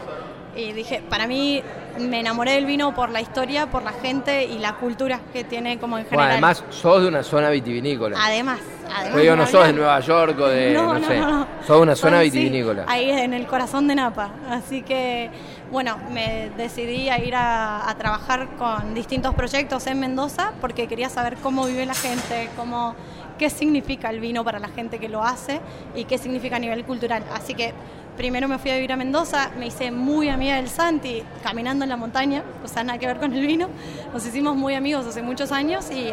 [0.56, 1.62] Y dije, para mí
[2.00, 5.78] me enamoré del vino por la historia, por la gente y la cultura que tiene
[5.78, 6.32] como en Bueno, general.
[6.32, 8.18] además, sos de una zona vitivinícola.
[8.20, 9.14] Además, además.
[9.14, 9.74] Yo digo, no sos de.
[9.74, 11.48] Nueva York o de, no, No, no, sé, no.
[11.66, 12.86] sos de una zona sí, vitivinícola.
[12.88, 14.32] ahí en el corazón de Napa.
[14.50, 15.30] Así que,
[15.72, 21.10] bueno, me decidí a ir a, a trabajar con distintos proyectos en Mendoza porque quería
[21.10, 22.96] saber cómo vive la gente, cómo,
[23.38, 25.60] qué significa el vino para la gente que lo hace
[25.96, 27.24] y qué significa a nivel cultural.
[27.34, 27.74] Así que
[28.18, 31.90] primero me fui a vivir a Mendoza, me hice muy amiga del Santi caminando en
[31.90, 33.70] la montaña, o sea, nada que ver con el vino.
[34.14, 36.12] Nos hicimos muy amigos hace muchos años y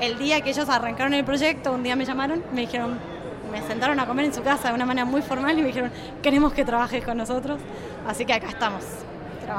[0.00, 2.98] el día que ellos arrancaron el proyecto, un día me llamaron, me dijeron,
[3.50, 5.90] me sentaron a comer en su casa de una manera muy formal y me dijeron,
[6.22, 7.60] queremos que trabajes con nosotros.
[8.06, 8.82] Así que acá estamos.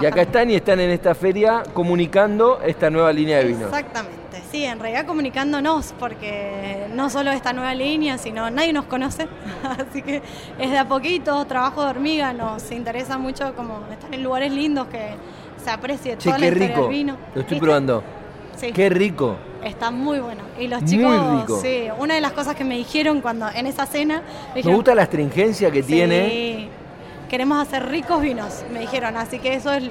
[0.01, 3.63] Y acá están y están en esta feria comunicando esta nueva línea de vinos.
[3.63, 4.17] Exactamente,
[4.51, 9.27] sí, en realidad comunicándonos, porque no solo esta nueva línea, sino nadie nos conoce,
[9.89, 10.21] así que
[10.59, 14.87] es de a poquito, trabajo de hormiga, nos interesa mucho como estar en lugares lindos
[14.87, 15.09] que
[15.63, 16.81] se aprecie Che, toda qué rico.
[16.83, 17.13] del vino.
[17.35, 17.59] Lo estoy ¿Viste?
[17.59, 18.03] probando.
[18.55, 18.71] Sí.
[18.71, 19.35] Qué rico.
[19.63, 20.41] Está muy bueno.
[20.59, 21.59] Y los Muy chicos, rico.
[21.61, 24.75] sí, una de las cosas que me dijeron cuando en esa cena, me Me dijeron,
[24.75, 26.69] gusta la astringencia que Sí, tiene.
[27.29, 29.17] Queremos hacer ricos vinos, me dijeron.
[29.17, 29.83] Así que eso es.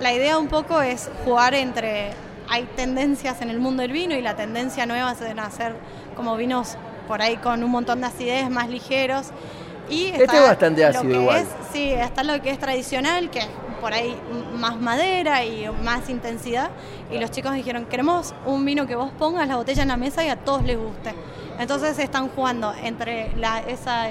[0.00, 2.10] La idea un poco es jugar entre.
[2.48, 5.74] Hay tendencias en el mundo del vino y la tendencia nueva es hacer
[6.16, 6.76] como vinos
[7.08, 9.28] por ahí con un montón de acidez más ligeros.
[9.88, 11.36] Y Este está es bastante lo ácido que igual.
[11.38, 13.48] es- sí, está lo que es tradicional, que es
[13.80, 14.16] por ahí
[14.54, 16.70] más madera y más intensidad.
[17.12, 20.24] Y los chicos dijeron, queremos un vino que vos pongas la botella en la mesa
[20.24, 21.14] y a todos les guste.
[21.58, 24.08] Entonces están jugando entre la, esa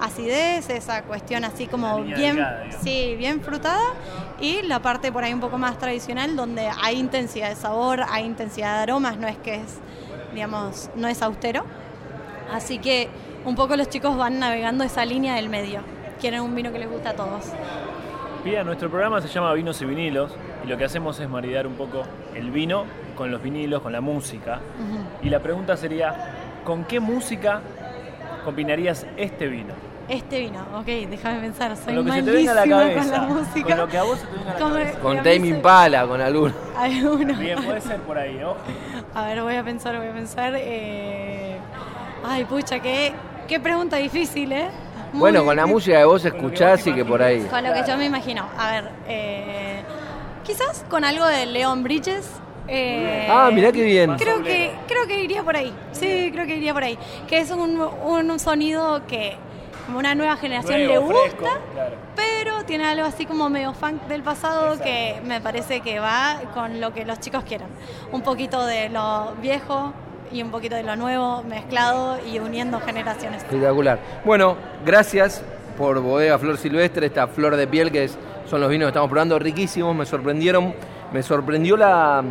[0.00, 3.94] acidez, esa cuestión así como bien, delgada, sí, bien frutada
[4.40, 8.24] y la parte por ahí un poco más tradicional donde hay intensidad de sabor, hay
[8.24, 9.78] intensidad de aromas, no es que es,
[10.32, 11.64] digamos, no es austero.
[12.52, 13.08] Así que
[13.44, 15.80] un poco los chicos van navegando esa línea del medio.
[16.20, 17.46] Quieren un vino que les guste a todos.
[18.42, 20.32] Pía, nuestro programa se llama Vinos y Vinilos
[20.64, 22.02] y lo que hacemos es maridar un poco
[22.34, 22.84] el vino
[23.14, 24.60] con los vinilos, con la música.
[25.22, 27.60] Y la pregunta sería, ¿con qué música
[28.44, 29.74] combinarías este vino?
[30.10, 33.00] Este vino, ok, déjame pensar, soy Con lo que se te venga a la cabeza.
[33.00, 33.68] con la música.
[33.68, 34.98] Con lo que a vos se te venga a la Como- cabeza.
[34.98, 36.54] Con Tame Impala, con alguno.
[36.76, 37.34] Alguno.
[37.38, 38.56] Bien, puede ser por ahí, ojo.
[39.14, 40.52] A ver, voy a pensar, voy a pensar.
[40.56, 41.56] eh,
[42.26, 43.12] Ay, pucha, qué,
[43.46, 44.68] qué pregunta difícil, ¿eh?
[45.12, 47.42] Muy Bueno, con la música que vos Con escuchás vos y que por ahí.
[47.44, 48.44] Con lo que yo me imagino.
[48.58, 49.82] A ver, eh,
[50.44, 52.28] quizás con algo de Leon Bridges.
[52.66, 54.16] eh, Ah, mirá qué bien.
[54.16, 55.72] Creo que, creo que iría por ahí.
[55.92, 56.98] Sí, creo que iría por ahí.
[57.28, 59.36] Que es un, un sonido que
[59.90, 61.96] como una nueva generación le gusta, fresco, claro.
[62.14, 66.80] pero tiene algo así como medio funk del pasado que me parece que va con
[66.80, 67.66] lo que los chicos quieran.
[68.12, 69.92] Un poquito de lo viejo
[70.30, 73.42] y un poquito de lo nuevo mezclado y uniendo generaciones.
[73.42, 73.98] Espectacular.
[74.24, 75.42] Bueno, gracias
[75.76, 78.16] por Bodega Flor Silvestre, esta flor de piel que es-
[78.48, 80.72] son los vinos que estamos probando, riquísimos, me sorprendieron,
[81.12, 82.22] me sorprendió la...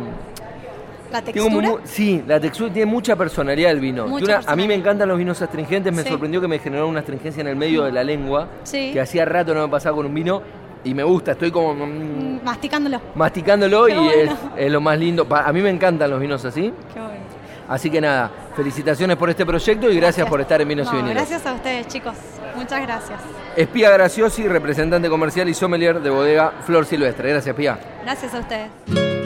[1.12, 1.68] La textura.
[1.84, 4.06] sí, la textura tiene mucha personalidad el vino.
[4.46, 6.08] A mí me encantan los vinos astringentes, me Sí.
[6.08, 8.90] sorprendió que me generó una astringencia en el medio de la lengua, Sí.
[8.92, 10.42] que hacía rato no me pasaba con un vino
[10.84, 13.00] y me gusta, estoy como mm, Mm, Masticándolo.
[13.14, 14.12] masticándolo Qué y bueno.
[14.12, 15.26] es, es lo más lindo.
[15.30, 16.72] A mí me encantan los vinos así.
[16.94, 17.20] Qué bueno.
[17.68, 20.96] Así que nada, felicitaciones por este proyecto y gracias, por estar en Vinos No, y
[21.02, 21.14] Vinilos.
[21.14, 22.14] Gracias a ustedes, chicos.
[22.56, 23.20] Muchas gracias.
[23.56, 27.30] Espía Graciosi, representante comercial y sommelier de bodega Flor Silvestre.
[27.30, 27.78] Gracias, Pía.
[28.02, 29.19] Gracias a ustedes.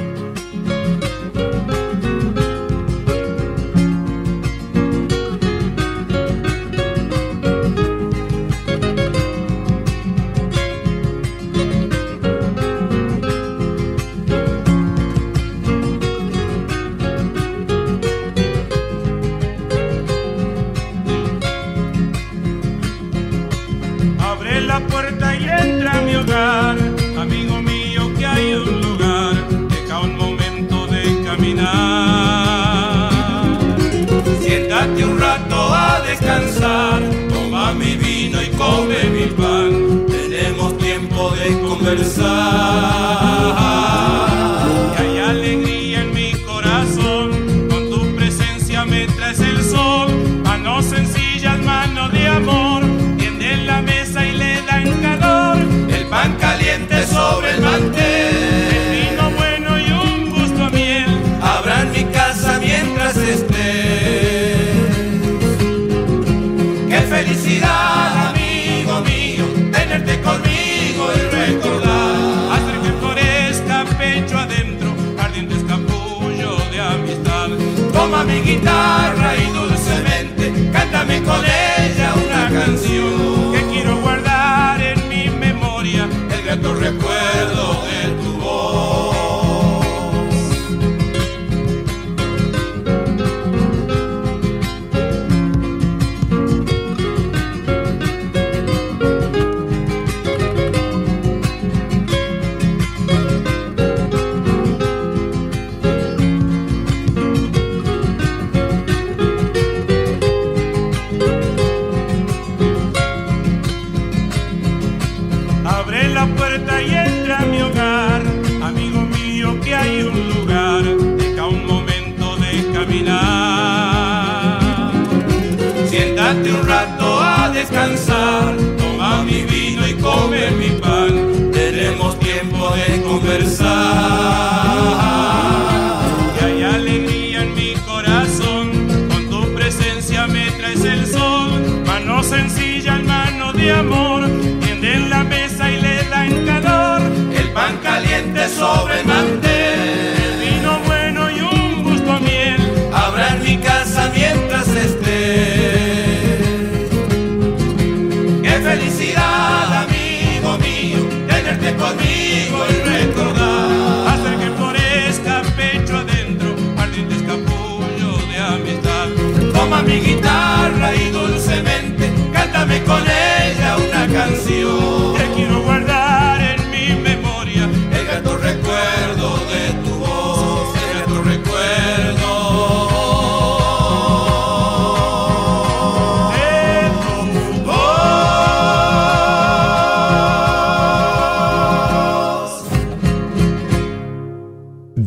[41.97, 43.24] De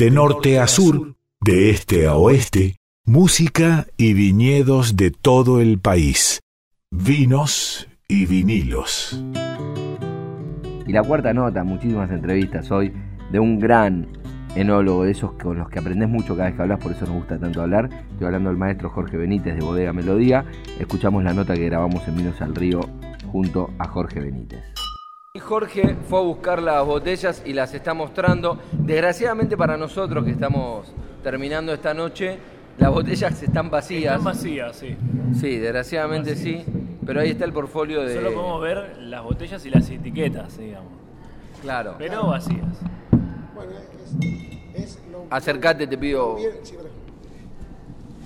[0.08, 6.40] De norte a sur, de este a oeste, música y viñedos de todo el país.
[6.92, 9.22] Vinos y vinilos.
[10.88, 12.94] Y la cuarta nota, muchísimas entrevistas hoy
[13.34, 14.08] de un gran
[14.56, 17.16] enólogo, de esos con los que aprendes mucho cada vez que hablas, por eso nos
[17.16, 17.90] gusta tanto hablar.
[18.12, 20.46] Estoy hablando del maestro Jorge Benítez de Bodega Melodía.
[20.80, 22.80] Escuchamos la nota que grabamos en Vinos al Río
[23.30, 24.64] junto a Jorge Benítez.
[25.40, 28.60] Jorge fue a buscar las botellas y las está mostrando.
[28.72, 30.88] Desgraciadamente para nosotros que estamos
[31.24, 32.38] terminando esta noche,
[32.78, 34.14] las botellas están vacías.
[34.18, 34.96] Están vacías, sí.
[35.40, 36.64] Sí, desgraciadamente sí.
[37.06, 38.14] Pero ahí está el portfolio de.
[38.16, 40.92] Solo podemos ver las botellas y las etiquetas, digamos.
[41.62, 41.96] Claro.
[41.98, 42.62] Pero vacías.
[43.56, 43.72] Bueno,
[44.76, 46.36] es, es lo, Acercate, te pido.
[46.36, 46.92] bien- sí, perdón.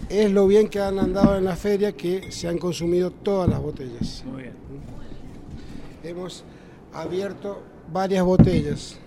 [0.09, 3.61] es lo bien que han andado en la feria que se han consumido todas las
[3.61, 4.23] botellas.
[4.25, 4.53] Muy bien.
[6.03, 6.43] Hemos
[6.93, 7.61] abierto
[7.91, 8.99] varias botellas.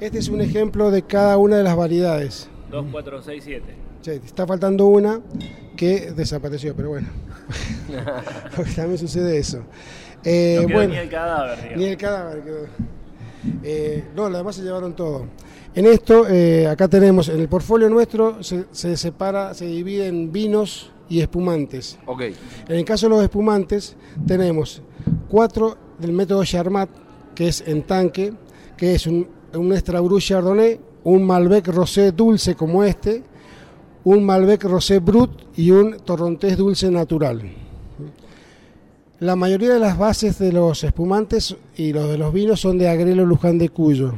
[0.00, 2.48] Este es un ejemplo de cada una de las variedades.
[2.70, 3.74] 2, 4, 6, 7.
[4.00, 5.20] Sí, está faltando una
[5.76, 7.08] que desapareció, pero bueno.
[8.56, 9.62] Porque también sucede eso.
[10.24, 11.78] Eh, no quedó bueno, ni el cadáver, digamos.
[11.78, 12.66] ni el cadáver quedó.
[13.62, 15.26] Eh, no, los demás se llevaron todo.
[15.74, 20.32] En esto, eh, acá tenemos, en el portfolio nuestro se, se separa, se divide en
[20.32, 21.98] vinos y espumantes.
[22.06, 22.22] Ok.
[22.68, 24.82] En el caso de los espumantes, tenemos
[25.28, 26.88] cuatro del método Charmat,
[27.34, 28.32] que es en tanque,
[28.76, 33.22] que es un, un extra Brut Chardonnay, un Malbec Rosé dulce como este,
[34.04, 37.42] un Malbec Rosé Brut y un Torrontés dulce natural.
[39.20, 42.88] La mayoría de las bases de los espumantes y los de los vinos son de
[42.88, 44.14] Agrelo Luján de Cuyo.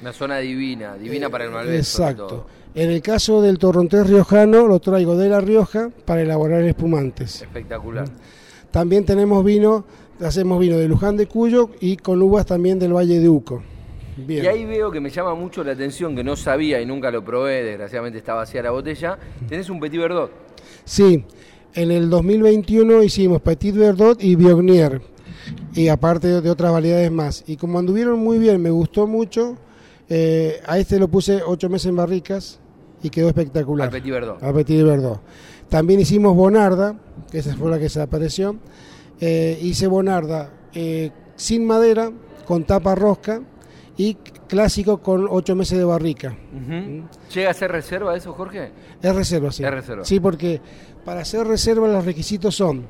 [0.00, 1.66] Una zona divina, divina para el Malbec.
[1.66, 2.26] sobre Eh, Exacto.
[2.26, 2.46] todo.
[2.76, 7.42] En el caso del torrontés riojano, lo traigo de La Rioja para elaborar espumantes.
[7.42, 8.08] Espectacular.
[8.70, 9.84] También tenemos vino,
[10.20, 13.62] hacemos vino de Luján de Cuyo y con uvas también del Valle de Uco.
[14.16, 14.44] Bien.
[14.44, 17.24] Y ahí veo que me llama mucho la atención, que no sabía y nunca lo
[17.24, 19.18] probé, desgraciadamente está vacía la botella.
[19.48, 20.30] Tenés un Petit Verdot.
[20.84, 21.24] Sí,
[21.74, 25.02] en el 2021 hicimos Petit Verdot y Biognier,
[25.74, 27.42] y aparte de, otras variedades más.
[27.48, 29.56] Y como anduvieron muy bien, me gustó mucho,
[30.08, 32.60] eh, a este lo puse ocho meses en barricas
[33.02, 33.88] y quedó espectacular.
[33.88, 34.38] Al Petit Verdot.
[34.38, 35.20] Petit Verdot.
[35.68, 36.96] También hicimos Bonarda,
[37.32, 38.56] que esa fue la que se apareció.
[39.20, 42.10] Eh, hice Bonarda eh, sin madera,
[42.46, 43.40] con tapa rosca
[43.96, 44.14] y
[44.48, 46.36] clásico con ocho meses de barrica.
[46.52, 47.04] Ujú.
[47.32, 48.70] ¿Llega a ser reserva eso, Jorge?
[49.00, 49.64] Es reserva, sí.
[49.64, 50.04] Es reserva.
[50.04, 50.60] Sí, porque
[51.04, 52.86] para hacer reserva los requisitos son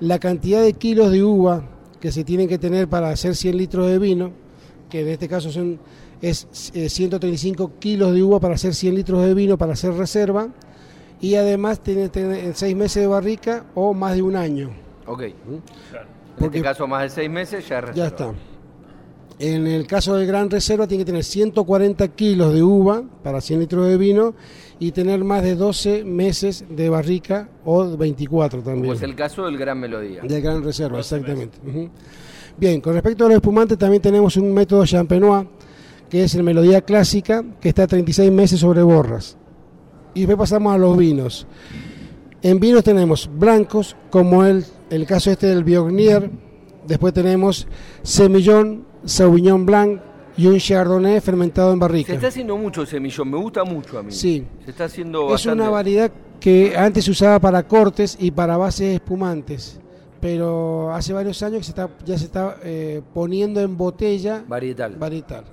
[0.00, 1.68] la cantidad de kilos de uva
[2.00, 4.32] que se tienen que tener para hacer 100 litros de vino,
[4.90, 5.78] que en este caso son
[6.20, 10.48] es eh, 135 kilos de uva para hacer 100 litros de vino para hacer reserva,
[11.20, 14.70] y además tiene que tener 6 meses de barrica o más de un año.
[15.06, 15.22] Ok.
[15.22, 15.34] En
[15.90, 16.08] Claro.
[16.38, 17.96] Porque- este caso, más de seis meses ya es reserva.
[17.96, 18.32] Ya está.
[19.38, 23.60] En el caso de gran reserva tiene que tener 140 kilos de uva para 100
[23.60, 24.34] litros de vino
[24.78, 28.82] y tener más de 12 meses de barrica o 24 también.
[28.84, 30.22] Como es el caso del Gran Melodía.
[30.22, 31.58] De gran reserva, exactamente.
[32.56, 35.46] Bien, con respecto a los espumantes también tenemos un método champenois,
[36.08, 39.36] que es el melodía clásica, que está a 36 meses sobre borras.
[40.14, 41.46] Y después pasamos a los vinos.
[42.42, 44.64] En vinos tenemos blancos, como el,
[44.94, 46.30] el caso este del Biognier,
[46.86, 47.66] después tenemos
[48.02, 50.00] Semillón, Sauvignon Blanc
[50.36, 52.08] y un Chardonnay fermentado en barrica.
[52.08, 54.12] Se está haciendo mucho semillón, me gusta mucho a mí.
[54.12, 54.44] Sí.
[54.64, 55.60] Se está haciendo Es bastante.
[55.62, 59.78] una variedad que antes se usaba para cortes y para bases espumantes,
[60.20, 64.96] pero hace varios años que se está, ya se está eh, poniendo en botella Varietal.
[64.96, 65.44] varietal.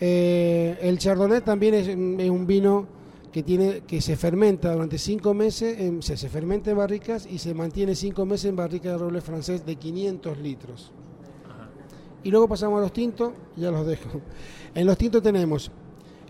[0.00, 1.88] Eh, el Chardonnay también es
[2.30, 2.86] un vino
[3.32, 7.38] que tiene que se fermenta durante cinco meses, en- se, se fermenta en barricas y
[7.38, 10.92] se mantiene cinco meses en barrica de roble francés de 500 litros.
[12.24, 14.20] Y luego pasamos a los tintos, ya los dejo.
[14.74, 15.70] En los tintos tenemos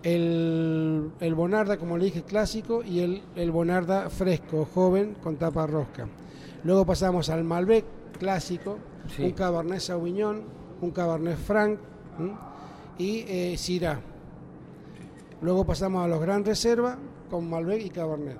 [0.02, 5.66] el, el Bonarda, como le dije, clásico, y el, el Bonarda fresco, joven, con tapa
[5.66, 6.06] rosca.
[6.64, 7.84] Luego pasamos al Malbec
[8.18, 8.78] clásico,
[9.16, 9.22] Sí.
[9.22, 10.42] un Cabernet Sauvignon,
[10.82, 11.78] un Cabernet Franc
[12.18, 12.32] ¿m?
[12.98, 14.00] y eh, Syrah.
[15.40, 16.98] Luego pasamos a los Gran Reserva
[17.30, 18.36] con Malbec y Cabernet.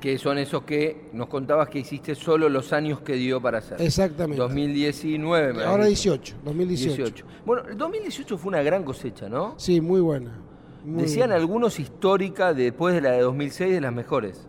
[0.00, 3.80] Que son esos que nos contabas que hiciste solo los años que dio para hacer.
[3.80, 4.36] Exactamente.
[4.42, 5.54] 2019.
[5.54, 6.10] me Ahora habías dicho.
[6.12, 6.96] 18, 2018.
[7.04, 7.26] 18.
[7.46, 9.54] Bueno, el 2018 fue una gran cosecha, ¿no?
[9.56, 10.38] Sí, muy buena.
[10.84, 11.36] muy Decían buena.
[11.36, 14.46] algunos histórica después de la de 2006 de las mejores.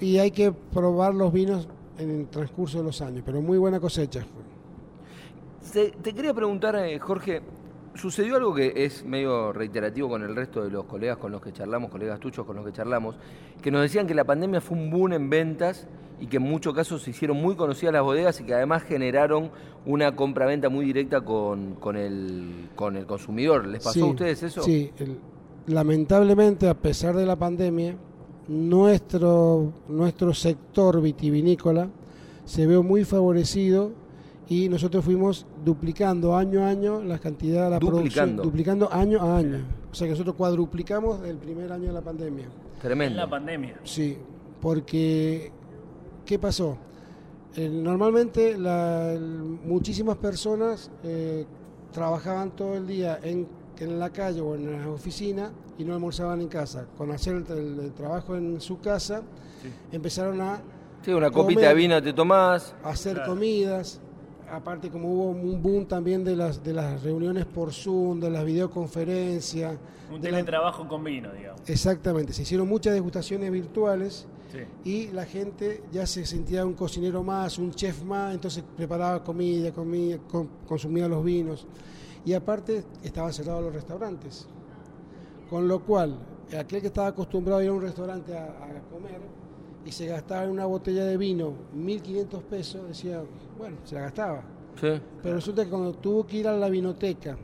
[0.00, 3.78] Y hay que probar los vinos en el transcurso de los años, pero muy buena
[3.78, 4.24] cosecha.
[5.72, 7.42] Te, te quería preguntar, eh, Jorge,
[7.98, 11.52] sucedió algo que es medio reiterativo con el resto de los colegas con los que
[11.52, 13.16] charlamos, colegas tuyos con los que charlamos,
[13.60, 15.86] que nos decían que la pandemia fue un boom en ventas
[16.20, 19.50] y que en muchos casos se hicieron muy conocidas las bodegas y que además generaron
[19.86, 23.66] una compra-venta muy directa con, con, el, con el consumidor.
[23.66, 24.62] ¿Les pasó Sí, a ustedes eso?
[24.62, 25.18] Sí, el-
[25.66, 27.94] lamentablemente a pesar de la pandemia,
[28.48, 31.88] nuestro, nuestro sector vitivinícola
[32.44, 33.90] se ve muy favorecido
[34.48, 37.96] y nosotros fuimos duplicando año a año la cantidad de la Duplicando.
[38.00, 39.58] producción, duplicando año a año.
[39.90, 42.44] O sea que nosotros cuadruplicamos el primer año de la pandemia.
[42.46, 43.16] En Tremendo.
[43.18, 43.80] la pandemia.
[43.84, 44.16] Sí,
[44.60, 45.50] porque
[46.24, 46.78] ¿qué pasó?
[47.56, 49.18] Eh, normalmente la-
[49.64, 51.44] muchísimas personas eh,
[51.92, 53.46] trabajaban todo el día en,
[53.78, 56.86] en la calle o en las oficinas y no almorzaban en casa.
[56.96, 59.22] Con hacer el, el- el trabajo en su casa,
[59.92, 60.60] empezaron a
[61.02, 62.74] Sí, una copita comer, de vino te tomás.
[62.84, 63.30] hacer Claro.
[63.32, 64.00] comidas.
[64.50, 68.44] Aparte, como hubo un boom también de las, de las reuniones por Zoom, de las
[68.44, 69.76] videoconferencias.
[70.12, 71.60] Un de la- teletrabajo con vino, digamos.
[71.68, 74.58] Exactamente, se hicieron muchas degustaciones virtuales Sí.
[74.90, 79.70] y la gente ya se sentía un cocinero más, un chef más, entonces preparaba comida,
[80.66, 81.66] consumía los vinos
[82.24, 84.48] y aparte estaban cerrados los restaurantes.
[85.50, 86.16] Con lo cual,
[86.58, 89.20] aquel que estaba acostumbrado a ir a un restaurante a, a comer
[89.84, 93.22] y se gastaba en una botella de vino 1.500 pesos, decía,
[93.58, 94.42] bueno, se la gastaba.
[94.80, 94.88] Sí.
[95.22, 97.36] Pero resulta que cuando tuvo que ir a la vinoteca,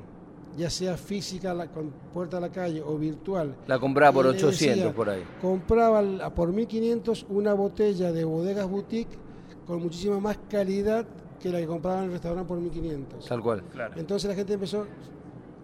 [0.56, 4.28] ya sea física la- con puerta a la calle o virtual, La compraba por y
[4.28, 5.24] le 800 decía, por ahí.
[5.42, 9.18] Compraba por 1500 una botella de bodegas boutique
[9.66, 11.04] con muchísima más calidad
[11.40, 13.24] que la que compraba en el restaurante por 1500.
[13.26, 13.62] Tal cual.
[13.72, 13.94] Claro.
[13.96, 14.86] Entonces la gente empezó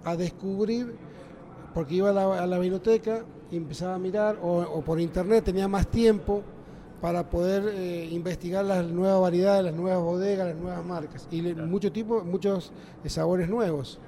[0.05, 0.95] a descubrir,
[1.73, 5.45] porque iba a la, a la biblioteca y empezaba a mirar, o, o por internet
[5.45, 6.43] tenía más tiempo
[7.01, 11.29] para poder eh, investigar las nuevas variedades, las nuevas bodegas, las nuevas marcas.
[11.31, 12.73] Y mucho tipo, muchos
[13.05, 13.99] eh, sabores nuevos.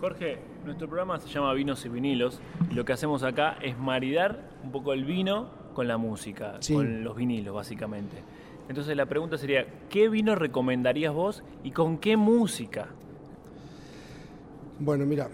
[0.00, 4.48] Jorge, nuestro programa se llama Vinos y Vinilos y lo que hacemos acá es maridar
[4.64, 6.74] un poco el vino con la música, Sí.
[6.74, 8.16] con los vinilos básicamente.
[8.68, 12.88] Entonces la pregunta sería, ¿qué vino recomendarías vos y con qué música?
[14.78, 15.28] Bueno, mira,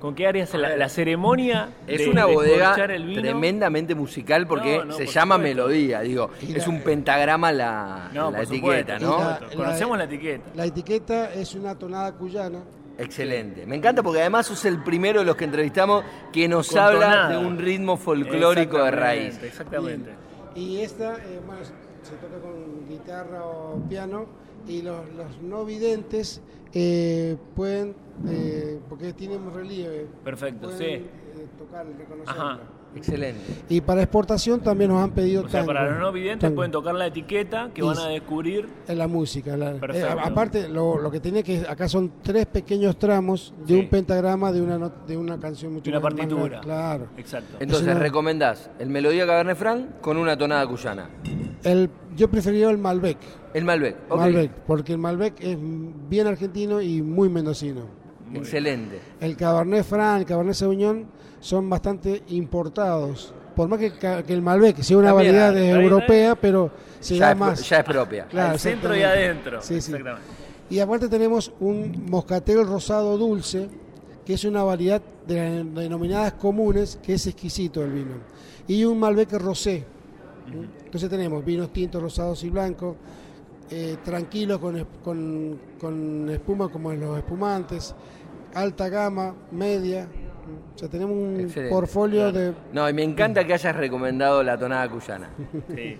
[0.00, 3.20] ¿Con qué harías la, la ceremonia Es de una bodega descorchar el vino?
[3.22, 5.56] tremendamente musical porque No, no, se por llama supuesto.
[5.62, 9.56] melodía, digo, es un pentagrama la, No, la etiqueta, supuesto, ¿no?
[9.56, 10.44] Conocemos la etiqueta.
[10.54, 12.60] la etiqueta es una tonada cuyana.
[12.98, 13.64] Excelente.
[13.66, 17.00] Me encanta porque además sos el primero de los que entrevistamos que nos Con habla
[17.00, 17.28] tonada.
[17.30, 19.42] de un ritmo folclórico de raíz.
[19.42, 20.10] Exactamente.
[20.54, 24.26] Y esta, eh, bueno, se toca con guitarra o piano
[24.70, 26.40] y los, los no videntes
[26.72, 27.94] eh, pueden,
[28.28, 30.84] eh, porque tienen relieve, Perfecto, pueden sí.
[30.86, 31.08] eh,
[31.58, 32.52] tocar, reconocerla.
[32.52, 32.60] Ajá.
[32.96, 33.40] Excelente.
[33.68, 36.72] Y para exportación también nos han pedido O sea, para los no videntes tango, pueden
[36.72, 38.68] tocar la etiqueta que Y van a descubrir.
[38.88, 39.56] en la música.
[39.56, 43.80] la- eh, aparte, lo, lo que tiene que acá son tres pequeños tramos de Sí.
[43.80, 46.60] un pentagrama de una de una canción mucho De una partitura.
[46.60, 47.06] Claro.
[47.16, 47.56] Exacto.
[47.60, 51.08] Entonces una- recomendás el Melodía Cabernet Franc con una tonada cuyana.
[51.62, 53.18] El, yo preferiría el Malbec.
[53.54, 53.96] El Malbec.
[54.08, 54.18] ok.
[54.18, 55.56] Malbec, porque el Malbec es
[56.08, 57.82] bien argentino y muy mendocino.
[58.34, 59.00] Excelente.
[59.20, 61.06] El Cabernet Franc, el Cabernet Sauvignon
[61.40, 63.34] son bastante importados.
[63.56, 66.70] Por más que, que el Malbec sea una También, variedad europea, pero
[67.00, 67.68] se Ya da es, más.
[67.68, 68.24] ya es propia.
[68.26, 69.60] Claro, Al centro y adentro.
[69.60, 69.92] Sí, sí.
[69.92, 70.22] Exactamente.
[70.70, 73.68] Y aparte tenemos un moscatel rosado dulce,
[74.24, 78.12] que es una variedad de las denominadas comunes, que es exquisito el vino.
[78.68, 79.84] Y un Malbec rosé.
[80.84, 82.96] Entonces tenemos vinos tintos, rosados y blancos,
[83.70, 87.94] eh, tranquilos con, con, con espuma como los espumantes,
[88.54, 90.06] alta gama, media.
[90.74, 91.72] O sea, tenemos un Excelente.
[91.72, 92.52] portfolio de...
[92.72, 95.28] No, y me encanta que hayas recomendado la tonada cuyana.
[95.74, 95.96] Sí.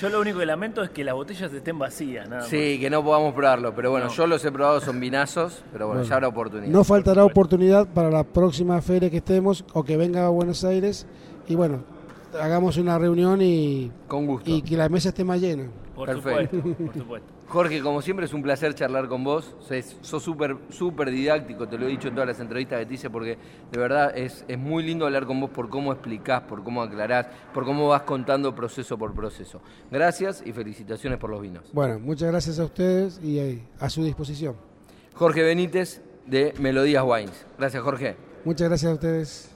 [0.00, 2.48] Yo lo único que lamento es que las botellas estén vacías, nada más.
[2.50, 4.12] Sí, que no podamos probarlo, pero bueno, No.
[4.12, 6.72] yo los he probado, son vinazos, pero bueno, ya habrá oportunidad.
[6.72, 11.06] No faltará oportunidad para la próxima feria que estemos o que venga a Buenos Aires
[11.46, 11.84] y bueno,
[12.40, 14.50] hagamos una reunión y, Con gusto.
[14.50, 15.64] y que la mesa esté más llena.
[15.94, 16.56] Por Perfecto.
[16.56, 17.28] supuesto, por supuesto.
[17.52, 19.54] Jorge, como siempre es un placer charlar con vos.
[19.60, 23.10] Sos- súper súper didáctico, te lo he dicho en todas las entrevistas que te hice,
[23.10, 23.36] porque
[23.70, 27.26] de verdad es, es muy lindo hablar con vos por cómo explicás, por cómo aclarás,
[27.52, 29.60] por cómo vas contando proceso por proceso.
[29.90, 31.64] Gracias y felicitaciones por los vinos.
[31.74, 34.56] Bueno, muchas gracias a ustedes y eh, a su disposición.
[35.14, 37.44] Jorge Benítez de Melodías Wines.
[37.58, 38.16] Gracias, Jorge.
[38.46, 39.51] Muchas gracias a ustedes.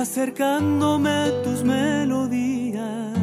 [0.00, 3.14] acercándome tus melodías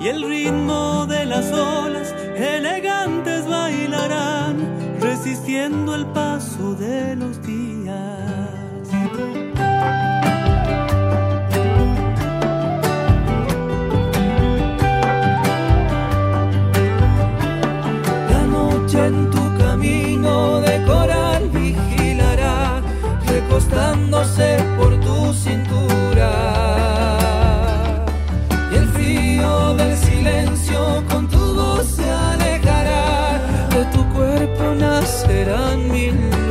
[0.00, 4.56] y el ritmo de las olas elegantes bailarán
[5.00, 8.24] resistiendo el paso de los días.
[18.96, 19.43] en tu
[23.54, 26.32] recostándose por tu cintura.
[28.72, 33.38] Y el frío del silencio con tu voz se alejará,
[33.70, 36.43] de tu cuerpo nacerán mil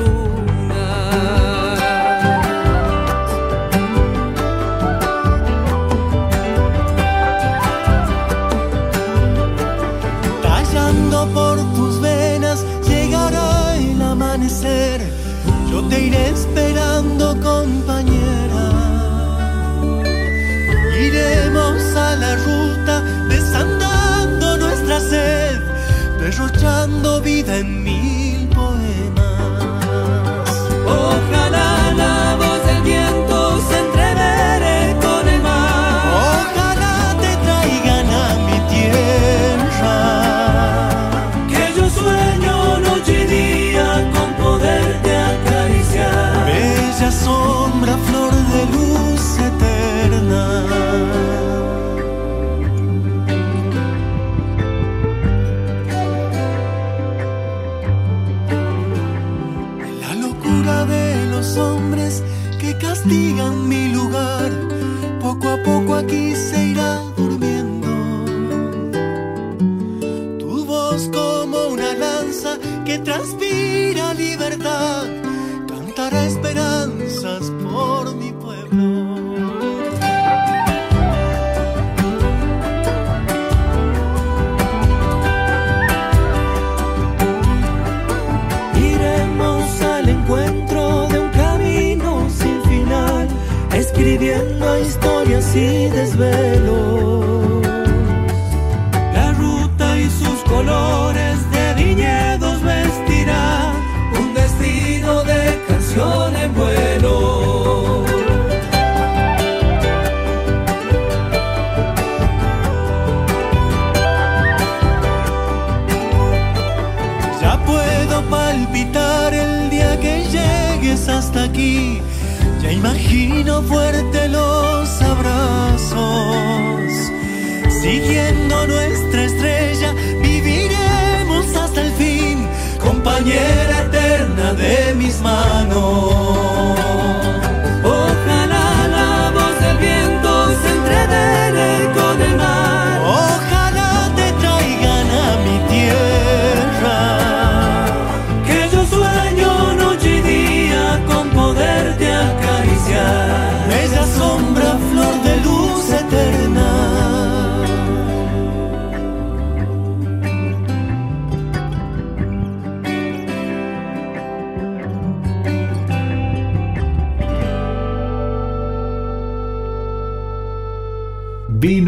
[96.24, 96.53] y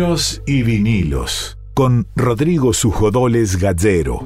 [0.05, 4.19] Vinos y vinilos con Rodrigo Sujodoles Gallero.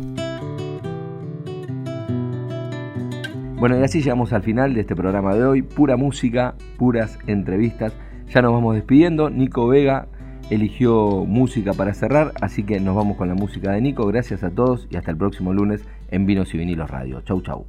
[3.55, 5.61] Bueno, y así llegamos al final de este programa de hoy.
[5.61, 7.93] Pura música, puras entrevistas.
[8.27, 9.29] Ya nos vamos despidiendo.
[9.29, 10.09] Nico Vega
[10.49, 14.05] eligió música para cerrar, así que nos vamos con la música de Nico.
[14.05, 17.21] Gracias a todos y hasta el próximo lunes en Vinos y Vinilos Radio.
[17.21, 17.65] Chau, chau.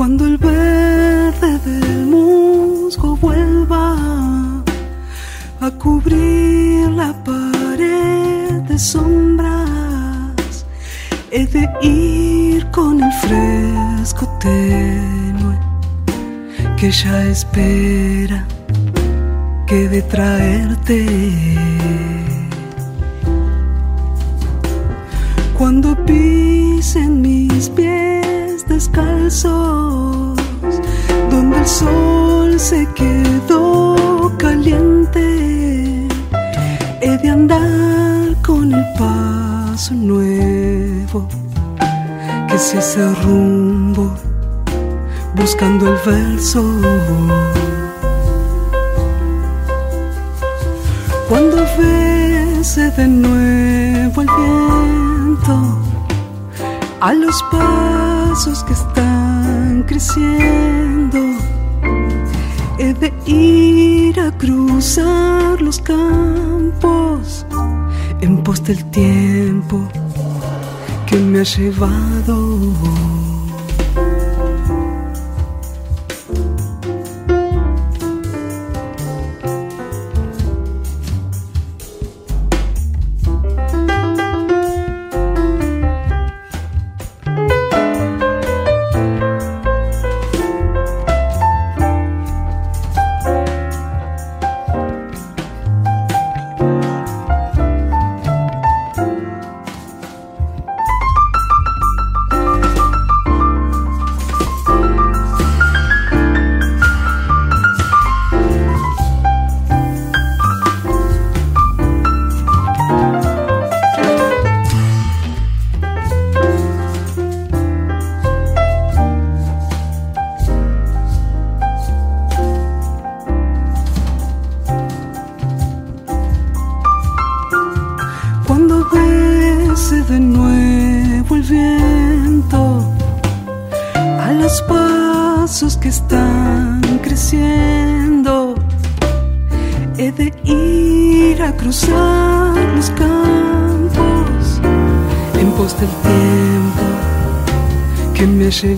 [0.00, 4.62] Cuando el verde del musgo vuelva
[5.60, 10.64] a cubrir la pared de sombras,
[11.30, 15.58] he de ir con el fresco tenue
[16.78, 18.46] que ya espera
[19.66, 21.06] que de traerte.
[25.58, 28.29] Cuando pisen mis pies
[28.80, 30.38] descalzos,
[31.30, 36.08] donde el sol se quedó caliente,
[37.02, 41.28] he de andar con el paso nuevo
[42.48, 44.10] que se hace rumbo
[45.36, 46.64] buscando el verso.
[51.28, 55.78] Cuando bese de nuevo el viento
[57.00, 57.89] a los pasos
[58.30, 61.18] que están creciendo,
[62.78, 67.44] he de ir a cruzar los campos
[68.20, 69.80] en pos del tiempo
[71.06, 72.70] que me ha llevado.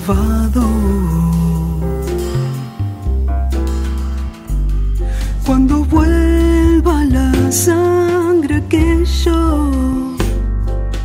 [0.05, 0.61] Cuando
[5.85, 9.71] vuelva la sangre que yo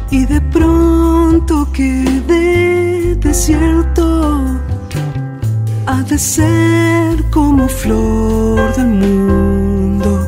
[0.09, 4.41] y de pronto quede desierto,
[5.85, 10.27] ha de ser como flor del mundo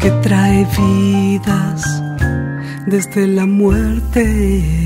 [0.00, 2.02] que trae vidas
[2.86, 4.83] desde la muerte.